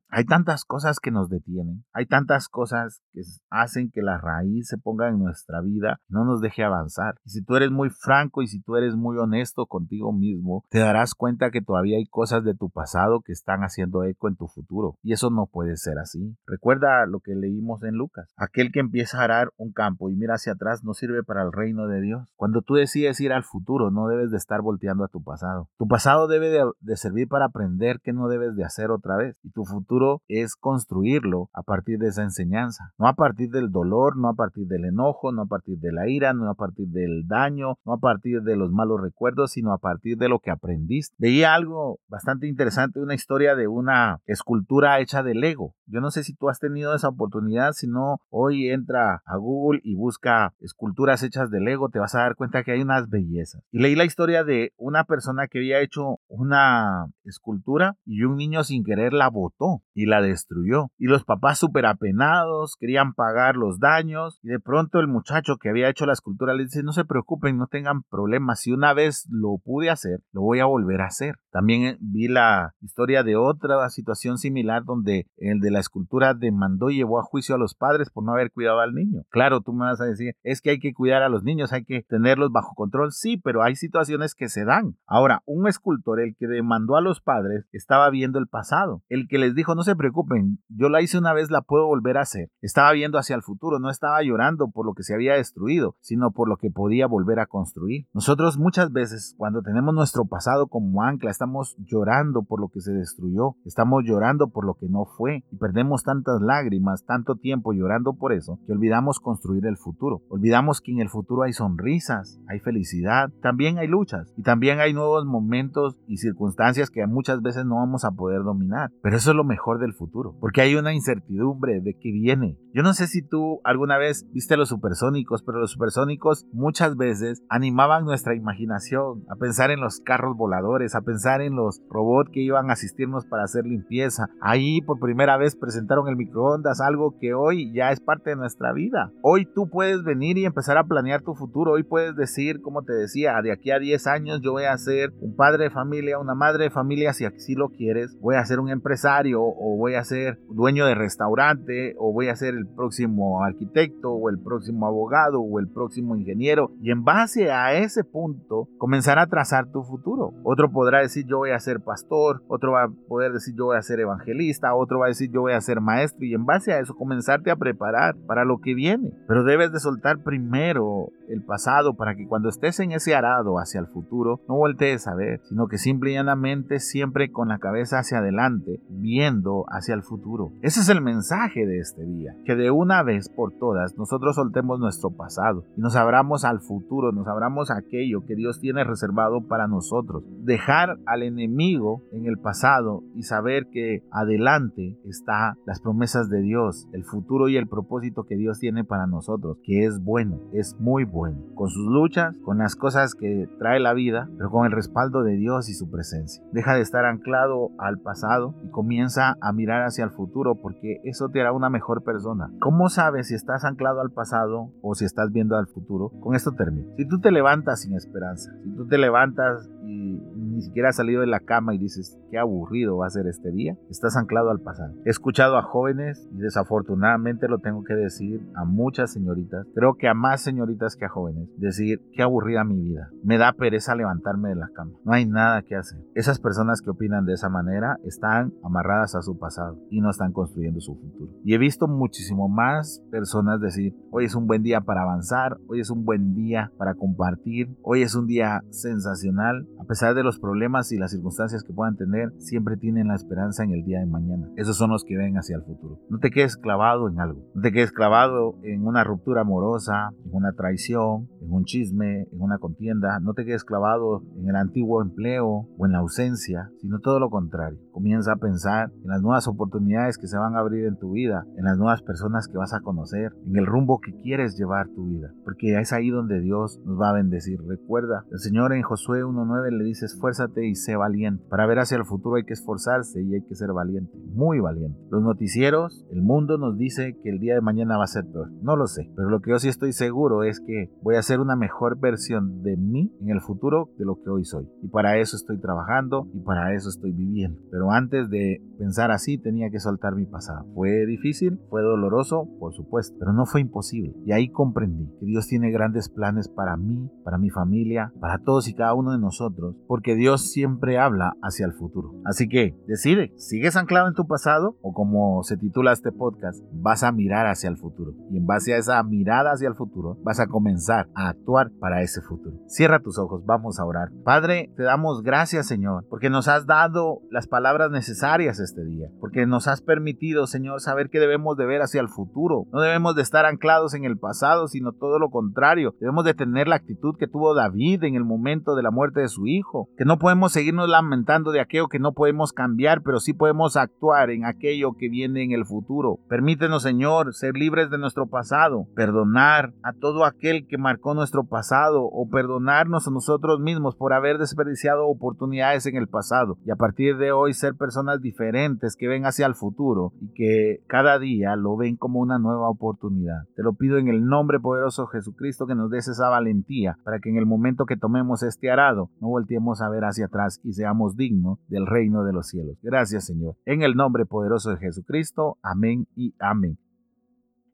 Hay 0.09 0.25
tantas 0.25 0.65
cosas 0.65 1.01
que 1.01 1.11
nos 1.11 1.29
detienen, 1.29 1.85
hay 1.93 2.07
tantas 2.07 2.49
cosas 2.49 3.03
que 3.13 3.23
hacen 3.51 3.91
que 3.91 4.03
la 4.03 4.19
raíz 4.19 4.69
se 4.69 4.79
ponga 4.79 5.09
en 5.09 5.19
nuestra 5.19 5.61
vida, 5.61 6.01
no 6.09 6.25
nos 6.25 6.41
deje 6.41 6.65
avanzar. 6.65 7.17
Y 7.25 7.31
si 7.31 7.45
tú 7.45 7.57
eres 7.57 7.71
muy 7.71 7.91
franco 7.91 8.43
y 8.43 8.49
si 8.49 8.61
tú 8.61 8.77
eres 8.77 8.97
muy 8.97 9.19
honesto 9.19 9.67
contigo 9.67 10.13
mismo, 10.13 10.65
te 10.71 10.79
darás 10.79 11.15
cuenta 11.15 11.51
que 11.51 11.63
todavía 11.63 11.99
hay 11.99 12.07
cosas 12.07 12.45
de 12.45 12.55
tu 12.55 12.71
pasado 12.71 13.21
que 13.21 13.33
están 13.33 13.61
haciendo 13.61 14.05
eco 14.05 14.29
en 14.29 14.37
tu 14.37 14.49
futuro. 14.49 14.97
Y 15.03 15.13
eso 15.13 15.31
no 15.31 15.47
puede 15.47 15.77
ser 15.77 15.99
así. 15.99 16.37
Recuerda 16.47 17.07
lo 17.07 17.21
que 17.21 17.35
leímos 17.35 17.83
en 17.83 17.95
Lucas. 17.95 18.33
Aquel 18.37 18.73
que 18.73 18.81
empieza 18.81 19.21
a 19.21 19.25
arar 19.25 19.51
un 19.57 19.73
campo 19.73 20.11
y 20.11 20.17
mira 20.17 20.35
hacia 20.35 20.53
atrás 20.53 20.85
no 20.85 20.95
sirve 20.95 21.23
para 21.23 21.43
el 21.43 21.53
reino 21.53 21.87
de 21.87 22.01
Dios. 22.01 22.33
Cuando 22.37 22.63
tú 22.63 22.75
decides 22.75 23.21
ir 23.21 23.33
al 23.33 23.45
futuro, 23.45 23.91
no 23.91 24.09
debes 24.09 24.31
de 24.31 24.37
estar 24.37 24.61
volteando 24.63 25.05
a 25.05 25.09
tu 25.09 25.23
pasado. 25.23 25.69
Tu 25.79 25.87
pasado 25.87 26.29
debe 26.29 26.49
de, 26.51 26.65
de 26.81 26.97
servir 26.97 27.29
para 27.29 27.47
aprender 27.47 28.01
qué 28.03 28.13
no 28.13 28.29
debes 28.29 28.57
de 28.57 28.65
hacer 28.65 28.91
otra 28.91 29.17
vez. 29.17 29.37
Y 29.43 29.51
tu 29.51 29.65
futuro 29.65 30.23
es 30.29 30.57
construirlo 30.57 31.49
a 31.53 31.63
partir 31.63 31.99
de 31.99 32.09
esa 32.09 32.23
enseñanza. 32.23 32.93
No 32.99 33.09
a 33.09 33.15
partir 33.15 33.51
del 33.51 33.71
dolor, 33.71 34.17
no 34.17 34.29
a 34.29 34.35
partir 34.35 34.67
del 34.67 34.85
enojo, 34.85 35.33
no 35.33 35.43
a 35.43 35.47
partir 35.47 35.79
de 35.79 35.93
la 35.93 36.09
ira, 36.09 36.33
no 36.33 36.51
a 36.51 36.55
partir 36.55 36.89
del 36.89 37.27
daño, 37.27 37.77
no 37.85 37.95
a 37.95 37.99
partir 37.99 38.43
de 38.43 38.57
los 38.57 38.73
malos 38.73 39.01
recuerdos, 39.01 39.53
sino 39.53 39.73
a 39.73 39.79
partir 39.79 40.17
de 40.19 40.29
lo 40.29 40.41
que 40.41 40.51
aprendiste. 40.51 41.15
Veía 41.19 41.55
algo 41.55 41.99
bastante 42.09 42.47
interesante, 42.47 43.01
una 43.01 43.15
historia 43.15 43.55
de 43.55 43.69
una 43.69 44.21
escultura 44.27 45.01
hecha 45.01 45.23
de 45.23 45.35
Lego. 45.35 45.75
Yo 45.87 46.01
no 46.01 46.11
sé 46.11 46.25
si 46.25 46.35
tú 46.35 46.49
has 46.49 46.59
tenido 46.59 46.95
esa 46.95 47.09
oportunidad, 47.09 47.73
si 47.73 47.87
no, 47.87 48.19
hoy 48.29 48.69
entra 48.69 49.23
a 49.25 49.37
Google 49.37 49.81
y 49.83 49.95
busca 49.95 50.53
esculturas 50.61 51.23
hechas 51.23 51.51
de 51.51 51.61
Lego, 51.61 51.89
te 51.89 51.99
vas 51.99 52.15
a 52.15 52.21
dar 52.21 52.35
cuenta 52.35 52.63
que 52.63 52.73
hay 52.73 52.83
unas 52.83 53.09
bellezas. 53.09 53.63
Y 53.71 53.79
leí 53.79 53.95
la 53.95 54.05
historia 54.05 54.45
de 54.45 54.73
una 54.77 55.05
persona 55.05 55.49
que 55.49 55.59
había 55.59 55.81
hecho 55.81 56.21
una 56.29 57.07
escultura 57.25 57.97
y 58.05 58.23
un 58.25 58.37
niño 58.37 58.65
sin 58.65 58.85
querer 58.85 59.13
la 59.19 59.29
botó 59.29 59.83
y 59.95 60.07
la 60.07 60.23
destruyó. 60.23 60.87
Y 60.97 61.07
los 61.07 61.25
papás 61.25 61.59
súper 61.59 61.87
apenados 61.87 62.77
querían 62.79 63.15
pagar 63.15 63.57
los 63.57 63.79
daños 63.79 64.39
y 64.43 64.49
de 64.49 64.61
pronto 64.61 65.01
el 65.01 65.09
muchacho 65.09 65.57
que 65.57 65.69
había 65.69 65.89
hecho 65.89 66.07
la 66.07 66.13
escultura 66.13 66.55
le 66.55 66.65
dice, 66.65 66.83
no 66.83 66.93
se 66.93 67.05
preocupen, 67.05 67.59
no 67.59 67.67
tengan 67.67 68.03
problemas, 68.05 68.61
si 68.61 68.73
una 68.73 68.95
vez 68.95 69.27
lo 69.31 69.59
pude 69.63 69.91
hacer, 69.91 70.21
lo 70.33 70.43
voy 70.43 70.61
a 70.61 70.67
volver 70.67 71.01
a 71.01 71.07
hacer. 71.07 71.37
También 71.51 71.83
eh, 71.85 71.99
vi 72.01 72.29
la 72.29 72.75
historia 72.81 73.23
de 73.23 73.37
otra 73.37 73.89
situación 73.91 74.39
similar 74.39 74.85
donde 74.85 75.27
el 75.37 75.61
de 75.61 75.71
la 75.71 75.81
escultura 75.81 76.35
demandó 76.35 76.91
y 76.91 76.97
llevó 76.97 77.19
a 77.19 77.25
juicio 77.25 77.55
a 77.55 77.59
los 77.59 77.75
padres 77.75 78.11
por 78.11 78.25
no 78.25 78.33
haber 78.33 78.53
cuidado 78.53 78.81
al 78.81 78.95
niño. 78.95 79.23
Claro, 79.31 79.61
tú 79.61 79.73
me 79.73 79.87
vas 79.87 80.01
a 80.01 80.05
decir, 80.05 80.35
es 80.43 80.61
que 80.61 80.71
hay 80.71 80.79
que 80.79 80.93
cuidar 80.93 81.23
a 81.23 81.29
los 81.29 81.43
niños, 81.43 81.73
hay 81.73 81.85
que 81.85 82.03
tenerlos 82.03 82.53
bajo 82.53 82.75
control. 82.75 83.13
Sí, 83.13 83.37
pero 83.37 83.63
hay 83.63 83.77
situaciones 83.77 84.35
que 84.35 84.49
se 84.49 84.65
dan. 84.65 84.97
Ahora, 85.07 85.43
un 85.47 85.67
escultor, 85.69 86.21
el 86.21 86.37
que 86.37 86.47
demandó 86.47 86.97
a 86.97 87.01
los 87.01 87.21
padres, 87.21 87.67
estaba 87.73 88.11
viendo 88.11 88.39
el 88.39 88.47
pasado. 88.47 89.03
El 89.09 89.27
que 89.27 89.39
les 89.39 89.55
dijo, 89.55 89.75
no 89.75 89.83
se 89.83 89.97
preocupen, 89.97 90.59
yo 90.69 90.91
la 90.91 91.01
hice 91.01 91.17
una 91.17 91.33
vez, 91.33 91.51
la 91.51 91.63
puedo 91.63 91.87
volver 91.87 92.19
a 92.19 92.23
hacer. 92.23 92.51
Estaba 92.61 92.93
viendo 92.93 93.19
hacia 93.19 93.37
el 93.37 93.43
futuro, 93.43 93.79
no 93.79 93.89
estaba 93.89 94.23
llorando 94.23 94.71
por 94.71 94.85
lo 94.85 94.93
que 94.93 95.03
se 95.03 95.15
había 95.15 95.35
destruido, 95.35 95.97
sino 96.01 96.31
por 96.31 96.47
lo 96.47 96.59
que 96.59 96.71
podía 96.71 97.07
volver 97.07 97.41
a 97.41 97.47
construir. 97.47 98.07
Nosotros 98.13 98.59
muchas 98.59 98.93
veces, 98.93 99.35
cuando 99.39 99.63
tenemos 99.63 99.95
nuestro 99.95 100.27
pasado 100.27 100.67
como 100.67 101.03
ancla, 101.03 101.31
estamos 101.31 101.75
llorando 101.79 102.43
por 102.43 102.61
lo 102.61 102.69
que 102.69 102.81
se 102.81 102.93
destruyó, 102.93 103.57
estamos 103.65 104.05
llorando 104.05 104.49
por 104.51 104.67
lo 104.67 104.75
que 104.75 104.89
no 104.89 105.07
fue 105.07 105.43
y 105.51 105.57
perdemos 105.57 106.03
tantas 106.03 106.43
lágrimas, 106.43 107.07
tanto 107.07 107.37
tiempo 107.37 107.73
llorando 107.73 108.13
por 108.13 108.35
eso, 108.35 108.59
que 108.67 108.73
olvidamos 108.73 109.21
construir 109.21 109.65
el 109.65 109.79
futuro. 109.79 110.21
Olvidamos 110.29 110.83
que 110.83 110.93
en 110.93 111.01
el 111.01 111.09
futuro 111.09 111.45
hay 111.45 111.55
sonrisas, 111.55 112.41
hay 112.47 112.61
felicidad, 112.61 113.31
también 113.41 113.79
hay 113.79 113.89
luchas 113.89 114.35
y 114.37 114.43
también 114.43 114.81
hay 114.81 114.93
nuevos 114.93 115.25
momentos 115.25 115.97
y 116.07 116.19
circunstancias 116.19 116.91
que 116.91 117.07
muchas 117.07 117.41
veces 117.41 117.65
no 117.65 117.77
vamos 117.77 118.05
a 118.05 118.11
poder 118.11 118.43
dominar. 118.43 118.91
Pero 119.03 119.17
eso 119.17 119.31
es 119.31 119.37
lo 119.37 119.45
mejor 119.45 119.79
del 119.79 119.95
futuro, 119.95 120.35
porque 120.41 120.61
hay 120.61 120.75
una 120.75 120.93
incertidumbre 120.93 121.81
de 121.81 121.95
que 121.95 122.11
viene. 122.13 122.59
Yo 122.75 122.83
no 122.83 122.95
sé 122.95 123.07
si 123.07 123.23
tú 123.23 123.61
alguna 123.65 123.97
vez 123.97 124.27
viste 124.33 124.57
los 124.57 124.69
supersónicos, 124.69 125.43
pero 125.43 125.59
los 125.59 125.73
supersónicos 125.73 126.47
muchas 126.53 126.97
veces 126.97 127.43
animaban 127.49 128.05
nuestra 128.05 128.35
imaginación 128.35 129.25
a 129.31 129.37
pensar 129.37 129.71
en 129.71 129.81
los 129.81 130.01
carros 130.01 130.37
voladores, 130.37 130.95
a 130.95 131.03
pensar 131.03 131.41
en 131.41 131.55
los 131.55 131.81
robots 131.89 132.31
que 132.33 132.41
iban 132.41 132.71
a 132.71 132.75
asistirnos 132.75 133.27
para 133.27 133.45
hacer 133.45 133.65
limpieza. 133.65 134.29
Ahí 134.41 134.81
por 134.83 134.99
primera 134.99 135.37
vez 135.37 135.57
presentaron 135.57 136.09
el 136.09 136.17
microondas, 136.17 136.81
algo 136.81 137.17
que 137.21 137.35
hoy 137.35 137.73
ya 137.73 137.93
es 137.93 138.01
parte 138.01 138.31
de 138.31 138.37
nuestra 138.37 138.73
vida. 138.73 139.13
Hoy 139.23 139.47
tú 139.47 139.69
puedes 139.71 140.03
venir 140.03 140.39
y 140.39 140.45
empezar 140.45 140.77
a 140.77 140.85
planear 140.85 141.23
tu 141.23 141.35
futuro. 141.35 141.73
Hoy 141.73 141.85
puedes 141.85 142.17
decir, 142.17 142.61
como 142.61 142.83
te 142.83 142.93
decía, 142.93 143.41
de 143.43 143.53
aquí 143.53 143.71
a 143.71 143.79
10 143.79 144.07
años 144.07 144.41
yo 144.43 144.53
voy 144.53 144.65
a 144.65 144.77
ser 144.77 145.13
un 145.21 145.37
padre 145.37 145.65
de 145.65 145.71
familia, 145.71 146.19
una 146.19 146.35
madre 146.35 146.65
de 146.65 146.71
familia, 146.71 147.13
si 147.13 147.25
así 147.25 147.55
lo 147.55 147.71
quieres. 147.71 148.19
Voy 148.21 148.37
a 148.37 148.45
ser 148.45 148.61
un 148.61 148.69
empresario 148.69 148.88
o 149.37 149.77
voy 149.77 149.95
a 149.95 150.05
ser 150.05 150.39
dueño 150.51 150.87
de 150.87 150.95
restaurante 150.95 151.95
o 151.99 152.13
voy 152.13 152.29
a 152.29 152.37
ser 152.37 152.55
el 152.55 152.67
próximo 152.67 153.43
arquitecto 153.43 154.11
o 154.11 154.31
el 154.31 154.39
próximo 154.39 154.87
abogado 154.87 155.41
o 155.41 155.59
el 155.59 155.69
próximo 155.69 156.17
ingeniero. 156.17 156.71
Y 156.81 156.91
en 156.91 157.05
base 157.05 157.51
a 157.51 157.75
ese 157.75 158.05
punto, 158.05 158.69
comenzar 158.79 159.19
a 159.19 159.27
trazar 159.27 159.71
tu 159.71 159.83
futuro. 159.83 160.33
Otro 160.43 160.71
podrá 160.71 161.01
decir 161.01 161.27
yo 161.27 161.39
voy 161.39 161.51
a 161.51 161.61
ser 161.61 161.81
pastor, 161.81 162.43
otro 162.49 162.73
va 162.73 162.85
a 162.85 162.89
poder 163.09 163.33
decir 163.33 163.55
yo 163.57 163.67
voy 163.67 163.77
a 163.77 163.83
ser 163.83 164.01
evangelista, 164.01 164.75
otro 164.75 165.01
va 165.01 165.07
a 165.07 165.09
decir 165.09 165.31
yo 165.31 165.43
voy 165.43 165.53
a 165.53 165.61
ser 165.61 165.81
maestro 165.81 166.25
y 166.25 166.35
en 166.35 166.45
base 166.45 166.73
a 166.73 166.81
eso 166.81 166.95
comenzarte 166.95 167.51
a 167.51 167.57
preparar 167.57 168.17
para 168.27 168.45
lo 168.45 168.59
que 168.59 168.75
viene. 168.75 169.13
Pero 169.27 169.45
debes 169.45 169.73
de 169.73 169.81
soltar 169.81 170.23
primero 170.23 171.11
el 171.29 171.43
pasado 171.43 171.95
para 171.95 172.15
que 172.15 172.27
cuando 172.27 172.49
estés 172.49 172.81
en 172.81 172.93
ese 172.93 173.15
arado 173.15 173.59
hacia 173.59 173.81
el 173.81 173.87
futuro 173.87 174.41
no 174.49 174.57
voltees 174.57 175.07
a 175.07 175.15
ver, 175.15 175.41
sino 175.45 175.69
que 175.69 175.79
simple 175.79 176.11
y 176.11 176.15
llanamente 176.15 176.81
siempre 176.81 177.31
con 177.31 177.49
la 177.49 177.59
cabeza 177.59 177.99
hacia 177.99 178.19
adelante, 178.19 178.78
viendo 178.89 179.65
hacia 179.69 179.95
el 179.95 180.03
futuro. 180.03 180.53
Ese 180.63 180.81
es 180.81 180.89
el 180.89 181.01
mensaje 181.01 181.67
de 181.67 181.79
este 181.79 182.05
día, 182.05 182.35
que 182.45 182.55
de 182.55 182.71
una 182.71 183.03
vez 183.03 183.29
por 183.29 183.53
todas 183.53 183.97
nosotros 183.97 184.37
soltemos 184.37 184.79
nuestro 184.81 185.11
pasado 185.11 185.65
y 185.77 185.81
nos 185.81 185.97
abramos 185.97 186.45
al 186.45 186.61
futuro, 186.61 187.13
nos 187.13 187.27
abramos 187.27 187.71
a 187.71 187.79
aquello 187.79 188.25
que 188.27 188.35
Dios 188.35 188.61
tiene 188.61 188.85
reservado 188.85 189.47
para 189.47 189.67
nosotros. 189.67 190.25
Dejar 190.45 190.99
al 191.07 191.23
enemigo 191.23 192.03
en 192.13 192.27
el 192.27 192.39
pasado 192.39 193.03
y 193.15 193.23
saber 193.23 193.69
que 193.71 194.03
adelante 194.11 194.99
está 195.05 195.57
las 195.67 195.81
promesas 195.81 196.29
de 196.29 196.41
Dios, 196.41 196.89
el 196.93 197.05
futuro 197.05 197.49
y 197.49 197.57
el 197.57 197.69
propósito 197.69 198.25
que 198.25 198.37
Dios 198.37 198.59
tiene 198.59 198.85
para 198.85 199.07
nosotros, 199.07 199.59
que 199.63 199.85
es 199.85 200.03
bueno, 200.03 200.41
es 200.53 200.77
muy 200.79 201.05
bueno, 201.05 201.39
con 201.55 201.69
sus 201.69 201.87
luchas, 201.87 202.35
con 202.45 202.59
las 202.59 202.77
cosas 202.77 203.15
que 203.15 203.49
trae 203.59 203.81
la 203.81 203.95
vida, 203.95 204.29
pero 204.37 204.51
con 204.51 204.67
el 204.67 204.73
respaldo 204.73 205.23
de 205.23 205.37
Dios 205.37 205.69
y 205.69 205.75
su 205.75 205.91
presencia. 205.91 206.43
Deja 206.53 206.75
de 206.75 206.81
estar 206.81 207.05
anclado 207.05 207.71
al 207.79 207.99
pasado 207.99 208.55
y 208.65 208.68
comienza 208.71 209.37
a 209.41 209.53
mirar 209.53 209.83
hacia 209.83 210.05
el 210.05 210.11
futuro 210.11 210.57
porque 210.57 211.01
eso 211.05 211.29
te 211.29 211.41
hará 211.41 211.53
una 211.53 211.71
mejor 211.71 212.03
persona. 212.03 212.51
¿Cómo 212.61 212.89
sabes 212.89 213.29
si 213.29 213.35
estás 213.35 213.65
anclado 213.65 214.01
al 214.01 214.11
pasado 214.11 214.71
o 214.83 214.95
si 214.95 215.05
estás 215.05 215.33
viendo 215.33 215.57
al 215.57 215.67
futuro? 215.67 216.11
Con 216.21 216.35
esto 216.35 216.53
termino. 216.53 216.95
Si 216.97 217.07
tú 217.07 217.21
te 217.21 217.31
levantas 217.31 217.83
sin 217.83 217.95
esperanza, 217.95 218.53
si 218.63 218.71
tú 218.75 218.87
te 218.87 218.99
levantas 218.99 219.69
y 219.85 220.21
ni 220.59 220.65
siquiera 220.65 220.89
has 220.89 220.97
salido 220.97 221.21
de 221.21 221.29
la 221.29 221.39
cama 221.39 221.73
y 221.73 221.79
dices, 221.79 222.19
qué 222.33 222.39
aburrido 222.39 222.97
va 222.97 223.07
a 223.07 223.11
ser 223.11 223.29
este 223.29 223.53
día, 223.53 223.77
estás 223.91 224.17
anclado 224.17 224.51
al 224.51 224.61
pasado. 224.61 224.93
He 225.05 225.11
escuchado 225.11 225.57
a 225.57 225.63
jóvenes 225.63 226.29
y 226.33 226.39
desafortunadamente 226.39 227.47
lo 227.47 227.61
tengo 227.61 227.85
que 227.85 227.95
decir 227.95 228.41
a 228.57 228.65
muchas 228.65 229.13
señoritas, 229.13 229.69
creo 229.73 229.95
que 229.95 230.09
a 230.09 230.15
más 230.15 230.41
señoritas 230.41 230.97
que 230.97 231.05
a 231.05 231.09
jóvenes, 231.09 231.49
decir, 231.59 232.03
qué 232.13 232.25
aburrida 232.25 232.65
mi 232.65 232.81
vida, 232.81 233.09
me 233.23 233.39
da 233.39 233.53
pereza 233.53 233.95
levantarme 233.95 234.49
de 234.49 234.57
la 234.57 234.69
cama, 234.75 234.91
no 235.05 235.13
hay 235.13 235.27
nada 235.27 235.63
que 235.63 235.77
hacer. 235.77 236.01
Esas 236.17 236.41
personas 236.41 236.83
que 236.83 236.91
opinan 236.91 237.25
de 237.25 237.35
esa 237.35 237.49
manera 237.49 237.97
están 238.03 238.53
amarradas 238.65 239.15
a 239.15 239.23
su 239.23 239.39
pasado 239.39 239.79
y 239.91 240.01
no 240.01 240.11
están 240.11 240.33
construyendo 240.33 240.81
su 240.81 240.97
futuro. 240.97 241.31
Y 241.45 241.55
he 241.55 241.59
visto 241.59 241.87
muchísimo 241.87 242.49
más 242.49 243.01
personas 243.13 243.61
decir, 243.61 243.95
hoy 244.11 244.25
es 244.25 244.35
un 244.35 244.49
buen 244.49 244.65
día 244.65 244.81
para 244.81 245.03
avanzar, 245.03 245.57
hoy 245.69 245.79
es 245.79 245.91
un 245.91 246.05
buen 246.05 246.35
día 246.35 246.73
para 246.79 246.95
compartir, 246.95 247.77
hoy 247.83 248.03
es 248.03 248.17
un 248.17 248.27
día 248.27 248.65
sensacional, 248.71 249.69
a 249.79 249.85
pesar 249.85 250.17
de 250.17 250.25
los 250.25 250.37
problemas 250.37 250.48
y 250.57 250.99
las 250.99 251.11
circunstancias 251.11 251.63
que 251.63 251.73
puedan 251.73 251.97
tener, 251.97 252.33
siempre 252.39 252.77
tienen 252.77 253.09
la 253.09 253.15
esperanza 253.15 253.65
en 253.65 253.73
el 253.73 253.85
día 253.85 254.01
de 254.01 254.07
mañana. 254.07 254.49
Esos 254.57 254.77
son 254.77 254.91
los 254.91 255.05
que 255.05 255.17
ven 255.17 255.37
hacia 255.37 255.57
el 255.57 255.63
futuro. 255.63 256.01
No 256.09 256.19
te 256.19 256.31
quedes 256.31 256.57
clavado 256.57 257.09
en 257.09 257.21
algo, 257.21 257.45
no 257.55 257.63
te 257.63 257.73
quedes 257.73 257.93
clavado 257.93 258.57
en 258.63 258.87
una 258.87 259.05
ruptura 259.05 259.43
amorosa, 259.43 260.11
en 260.25 260.35
una 260.35 260.53
traición, 260.53 261.29
en 261.41 261.53
un 261.53 261.65
chisme, 261.65 262.29
en 262.33 262.41
una 262.41 262.59
contienda, 262.59 263.19
no 263.21 263.35
te 263.35 263.45
quedes 263.45 263.65
clavado 263.65 264.23
en 264.37 264.49
el 264.49 264.57
antiguo 264.57 265.03
empleo 265.03 265.69
o 265.77 265.87
en 265.87 265.93
la 265.93 265.99
ausencia, 265.99 266.71
sino 266.81 266.99
todo 267.01 267.19
lo 267.19 267.31
contrario. 267.31 267.79
Comienza 267.93 268.33
a 268.33 268.37
pensar 268.37 268.91
en 269.03 269.09
las 269.09 269.23
nuevas 269.23 269.49
oportunidades 269.49 270.19
que 270.19 270.29
se 270.29 270.39
van 270.39 270.55
a 270.55 270.61
abrir 270.61 270.87
en 270.87 270.99
tu 270.99 271.13
vida, 271.13 271.45
en 271.57 271.65
las 271.65 271.77
nuevas 271.77 272.03
personas 272.03 272.49
que 272.49 272.59
vas 272.59 272.75
a 272.75 272.81
conocer, 272.81 273.33
en 273.47 273.57
el 273.57 273.67
rumbo 273.67 274.01
que 274.01 274.13
quieres 274.13 274.57
llevar 274.57 274.89
tu 274.89 275.07
vida, 275.07 275.33
porque 275.45 275.79
es 275.79 275.93
ahí 275.93 276.11
donde 276.11 276.41
Dios 276.41 276.81
nos 276.85 277.01
va 277.01 277.11
a 277.11 277.15
bendecir. 277.15 277.61
Recuerda, 277.67 278.25
el 278.31 278.39
Señor 278.39 278.73
en 278.73 278.83
Josué 278.83 279.25
1.9 279.25 279.77
le 279.77 279.85
dice, 279.85 280.07
esfuerza 280.07 280.38
esfuérzate 280.39 280.67
y 280.67 280.75
sé 280.75 280.97
valiente. 280.97 281.45
Para 281.49 281.67
ver 281.67 281.79
hacia 281.79 281.97
el 281.97 282.05
futuro 282.05 282.37
hay 282.37 282.45
que 282.45 282.53
esforzarse 282.53 283.23
y 283.23 283.35
hay 283.35 283.43
que 283.43 283.55
ser 283.55 283.73
valiente, 283.73 284.17
muy 284.35 284.61
valiente. 284.61 284.99
Los 285.11 285.23
noticieros, 285.23 286.07
el 286.13 286.23
mundo 286.23 286.59
nos 286.59 286.77
dice 286.77 287.17
que 287.23 287.31
el 287.31 287.39
día 287.39 287.55
de 287.55 287.61
mañana 287.61 287.99
va 287.99 288.05
a 288.05 288.09
ser 288.09 288.27
peor. 288.27 288.51
No 288.63 288.77
lo 288.77 288.87
sé, 288.87 289.11
pero 289.17 289.29
lo 289.29 289.41
que 289.41 289.51
yo 289.51 289.59
sí 289.59 289.69
estoy 289.69 289.93
seguro 289.93 290.45
es 290.45 290.61
que 290.61 290.91
voy 291.03 291.17
a 291.17 291.23
ser 291.23 291.41
una 291.41 291.57
mejor 291.57 291.99
versión 291.99 292.63
de 292.63 292.77
mí 292.77 293.13
en 293.21 293.31
el 293.31 293.41
futuro 293.41 293.91
de 293.99 294.05
lo 294.05 294.17
que 294.23 294.31
hoy 294.31 294.45
soy. 294.45 294.69
Y 294.83 294.89
para 294.89 295.19
eso 295.19 295.37
estoy 295.37 295.59
trabajando 295.59 296.29
y 296.33 296.41
para 296.41 296.75
eso 296.75 296.89
estoy 296.89 297.13
viviendo. 297.13 297.61
Pero 297.71 297.91
antes 297.91 298.31
de 298.31 298.63
pensar 298.79 299.11
así 299.11 299.39
tenía 299.39 299.71
que 299.71 299.81
soltar 299.81 300.15
mi 300.15 300.27
pasado. 300.27 300.67
Fue 300.75 301.07
difícil, 301.07 301.59
fue 301.69 301.83
doloroso, 301.83 302.49
por 302.59 302.73
supuesto, 302.75 303.17
pero 303.19 303.33
no 303.33 303.47
fue 303.47 303.61
imposible. 303.61 304.15
Y 304.25 304.33
ahí 304.33 304.51
comprendí 304.51 305.09
que 305.19 305.27
Dios 305.27 305.47
tiene 305.47 305.71
grandes 305.71 306.09
planes 306.09 306.49
para 306.49 306.77
mí, 306.77 307.11
para 307.25 307.39
mi 307.39 307.51
familia, 307.51 308.13
para 308.21 308.39
todos 308.39 308.69
y 308.69 308.75
cada 308.75 308.95
uno 308.95 309.13
de 309.13 309.19
nosotros, 309.19 309.75
porque 309.87 310.15
Dios 310.15 310.28
siempre 310.37 310.99
habla 310.99 311.33
hacia 311.43 311.65
el 311.65 311.73
futuro. 311.73 312.13
Así 312.25 312.49
que 312.49 312.77
decide, 312.87 313.33
¿sigues 313.37 313.77
anclado 313.77 314.09
en 314.09 314.15
tu 314.15 314.27
pasado 314.27 314.77
o 314.83 314.93
como 314.93 315.43
se 315.45 315.57
titula 315.57 315.93
este 315.93 316.13
podcast, 316.13 316.63
vas 316.73 317.05
a 317.05 317.13
mirar 317.13 317.47
hacia 317.47 317.71
el 317.71 317.79
futuro? 317.79 318.13
Y 318.31 318.37
en 318.37 318.47
base 318.47 318.75
a 318.75 318.79
esa 318.79 319.03
mirada 319.03 319.53
hacia 319.53 319.69
el 319.69 319.77
futuro, 319.77 320.19
vas 320.23 320.41
a 320.41 320.49
comenzar 320.49 321.09
a 321.15 321.29
actuar 321.29 321.71
para 321.81 322.03
ese 322.03 322.21
futuro. 322.21 322.57
Cierra 322.67 323.01
tus 323.01 323.19
ojos, 323.19 323.45
vamos 323.47 323.79
a 323.79 323.85
orar. 323.85 324.09
Padre, 324.25 324.73
te 324.77 324.83
damos 324.83 325.23
gracias, 325.23 325.67
Señor, 325.67 326.05
porque 326.11 326.31
nos 326.31 326.49
has 326.49 326.67
dado 326.67 327.21
las 327.31 327.47
palabras 327.47 327.91
necesarias 327.91 328.59
este 328.59 328.85
día, 328.85 329.09
porque 329.21 329.47
nos 329.47 329.69
has 329.69 329.81
permitido, 329.81 330.47
Señor, 330.47 330.81
saber 330.81 331.09
que 331.11 331.21
debemos 331.21 331.57
de 331.57 331.67
ver 331.67 331.83
hacia 331.83 332.01
el 332.01 332.09
futuro. 332.09 332.67
No 332.73 332.81
debemos 332.81 333.15
de 333.15 333.23
estar 333.23 333.47
anclados 333.47 333.95
en 333.95 334.05
el 334.05 334.19
pasado, 334.19 334.69
sino 334.69 334.93
todo 334.93 335.19
lo 335.19 335.31
contrario. 335.31 335.95
Debemos 336.01 336.25
de 336.25 336.35
tener 336.35 336.69
la 336.69 336.77
actitud 336.77 337.17
que 337.19 337.29
tuvo 337.29 337.55
David 337.55 338.05
en 338.05 338.15
el 338.15 338.25
momento 338.25 338.75
de 338.75 338.83
la 338.83 338.91
muerte 338.91 339.21
de 339.21 339.29
su 339.29 339.47
hijo, 339.47 339.89
que 339.97 340.05
no 340.05 340.18
podemos 340.19 340.53
seguirnos 340.53 340.89
lamentando 340.89 341.53
de 341.53 341.61
aquello 341.61 341.89
que 341.89 341.99
no 341.99 342.13
podemos 342.13 342.53
cambiar, 342.53 343.03
pero 343.03 343.21
sí 343.21 343.33
podemos 343.33 343.77
actuar 343.77 344.31
en 344.31 344.45
aquello 344.45 344.95
que 344.99 345.09
viene 345.09 345.43
en 345.43 345.53
el 345.53 345.65
futuro. 345.65 346.19
Permítenos, 346.29 346.83
Señor, 346.83 347.35
ser 347.35 347.55
libres 347.55 347.91
de 347.91 347.99
nuestro 347.99 348.27
pasado, 348.27 348.87
perdonar 348.95 349.73
a 349.83 349.93
todo 349.93 350.25
aquel 350.25 350.67
que 350.67 350.79
marcó 350.79 351.15
nuestro 351.15 351.45
pasado 351.45 352.03
o 352.05 352.29
perdonarnos 352.29 353.07
a 353.07 353.11
nosotros 353.11 353.61
mismos 353.61 353.97
por 353.97 354.13
haber 354.13 354.39
desperdiciado 354.39 355.07
oportunidades 355.07 355.87
en 355.87 355.97
el 355.97 356.09
pasado 356.09 356.59
y 356.65 356.71
a 356.71 356.77
partir 356.77 357.17
de 357.17 357.33
hoy 357.33 357.55
ser 357.55 357.75
personas 357.75 358.21
diferentes 358.21 358.97
que 358.97 359.09
ven 359.09 359.27
hacia 359.27 359.47
el 359.47 359.55
futuro 359.55 360.13
y 360.21 360.33
que 360.35 360.81
cada 360.87 361.19
día 361.19 361.57
lo 361.57 361.77
ven 361.77 361.97
como 361.97 362.21
una 362.21 362.39
nueva 362.39 362.69
oportunidad. 362.69 363.45
Te 363.57 363.63
lo 363.63 363.75
pido 363.75 363.99
en 363.99 364.09
el 364.09 364.25
nombre 364.25 364.61
poderoso 364.61 365.03
de 365.03 365.19
Jesucristo 365.19 365.67
que 365.67 365.75
nos 365.75 365.91
des 365.91 366.09
esa 366.09 366.29
valentía 366.29 366.99
para 367.05 367.21
que 367.21 367.31
en 367.31 367.37
el 367.37 367.47
momento 367.47 367.87
que 367.87 367.97
tomemos 367.97 368.43
este 368.43 368.71
arado 368.71 369.11
no 369.21 369.29
volteemos 369.29 369.81
a 369.81 369.89
ver 369.89 370.05
hacia 370.09 370.27
atrás 370.27 370.61
y 370.65 370.73
seamos 370.73 371.17
dignos 371.17 371.59
del 371.69 371.87
reino 371.87 372.25
de 372.25 372.33
los 372.33 372.49
cielos. 372.49 372.79
Gracias 372.83 373.27
Señor. 373.27 373.57
En 373.65 373.83
el 373.83 373.95
nombre 373.95 374.27
poderoso 374.27 374.71
de 374.71 374.79
Jesucristo. 374.79 375.59
Amén 375.63 376.07
y 376.17 376.35
amén. 376.39 376.79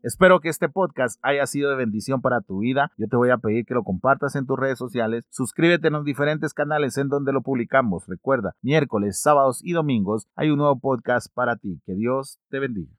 Espero 0.04 0.40
que 0.40 0.50
este 0.50 0.68
podcast 0.68 1.18
haya 1.22 1.46
sido 1.46 1.70
de 1.70 1.76
bendición 1.76 2.20
para 2.20 2.42
tu 2.42 2.58
vida. 2.58 2.92
Yo 2.98 3.08
te 3.08 3.16
voy 3.16 3.30
a 3.30 3.38
pedir 3.38 3.64
que 3.64 3.72
lo 3.72 3.84
compartas 3.84 4.36
en 4.36 4.44
tus 4.44 4.58
redes 4.58 4.76
sociales. 4.76 5.24
Suscríbete 5.30 5.86
en 5.86 5.94
los 5.94 6.04
diferentes 6.04 6.52
canales 6.52 6.98
en 6.98 7.08
donde 7.08 7.32
lo 7.32 7.40
publicamos. 7.40 8.04
Recuerda, 8.06 8.52
miércoles, 8.60 9.22
sábados 9.22 9.60
y 9.64 9.72
domingos 9.72 10.28
hay 10.36 10.50
un 10.50 10.58
nuevo 10.58 10.78
podcast 10.78 11.28
para 11.32 11.56
ti. 11.56 11.80
Que 11.86 11.94
Dios 11.94 12.38
te 12.50 12.58
bendiga. 12.58 12.92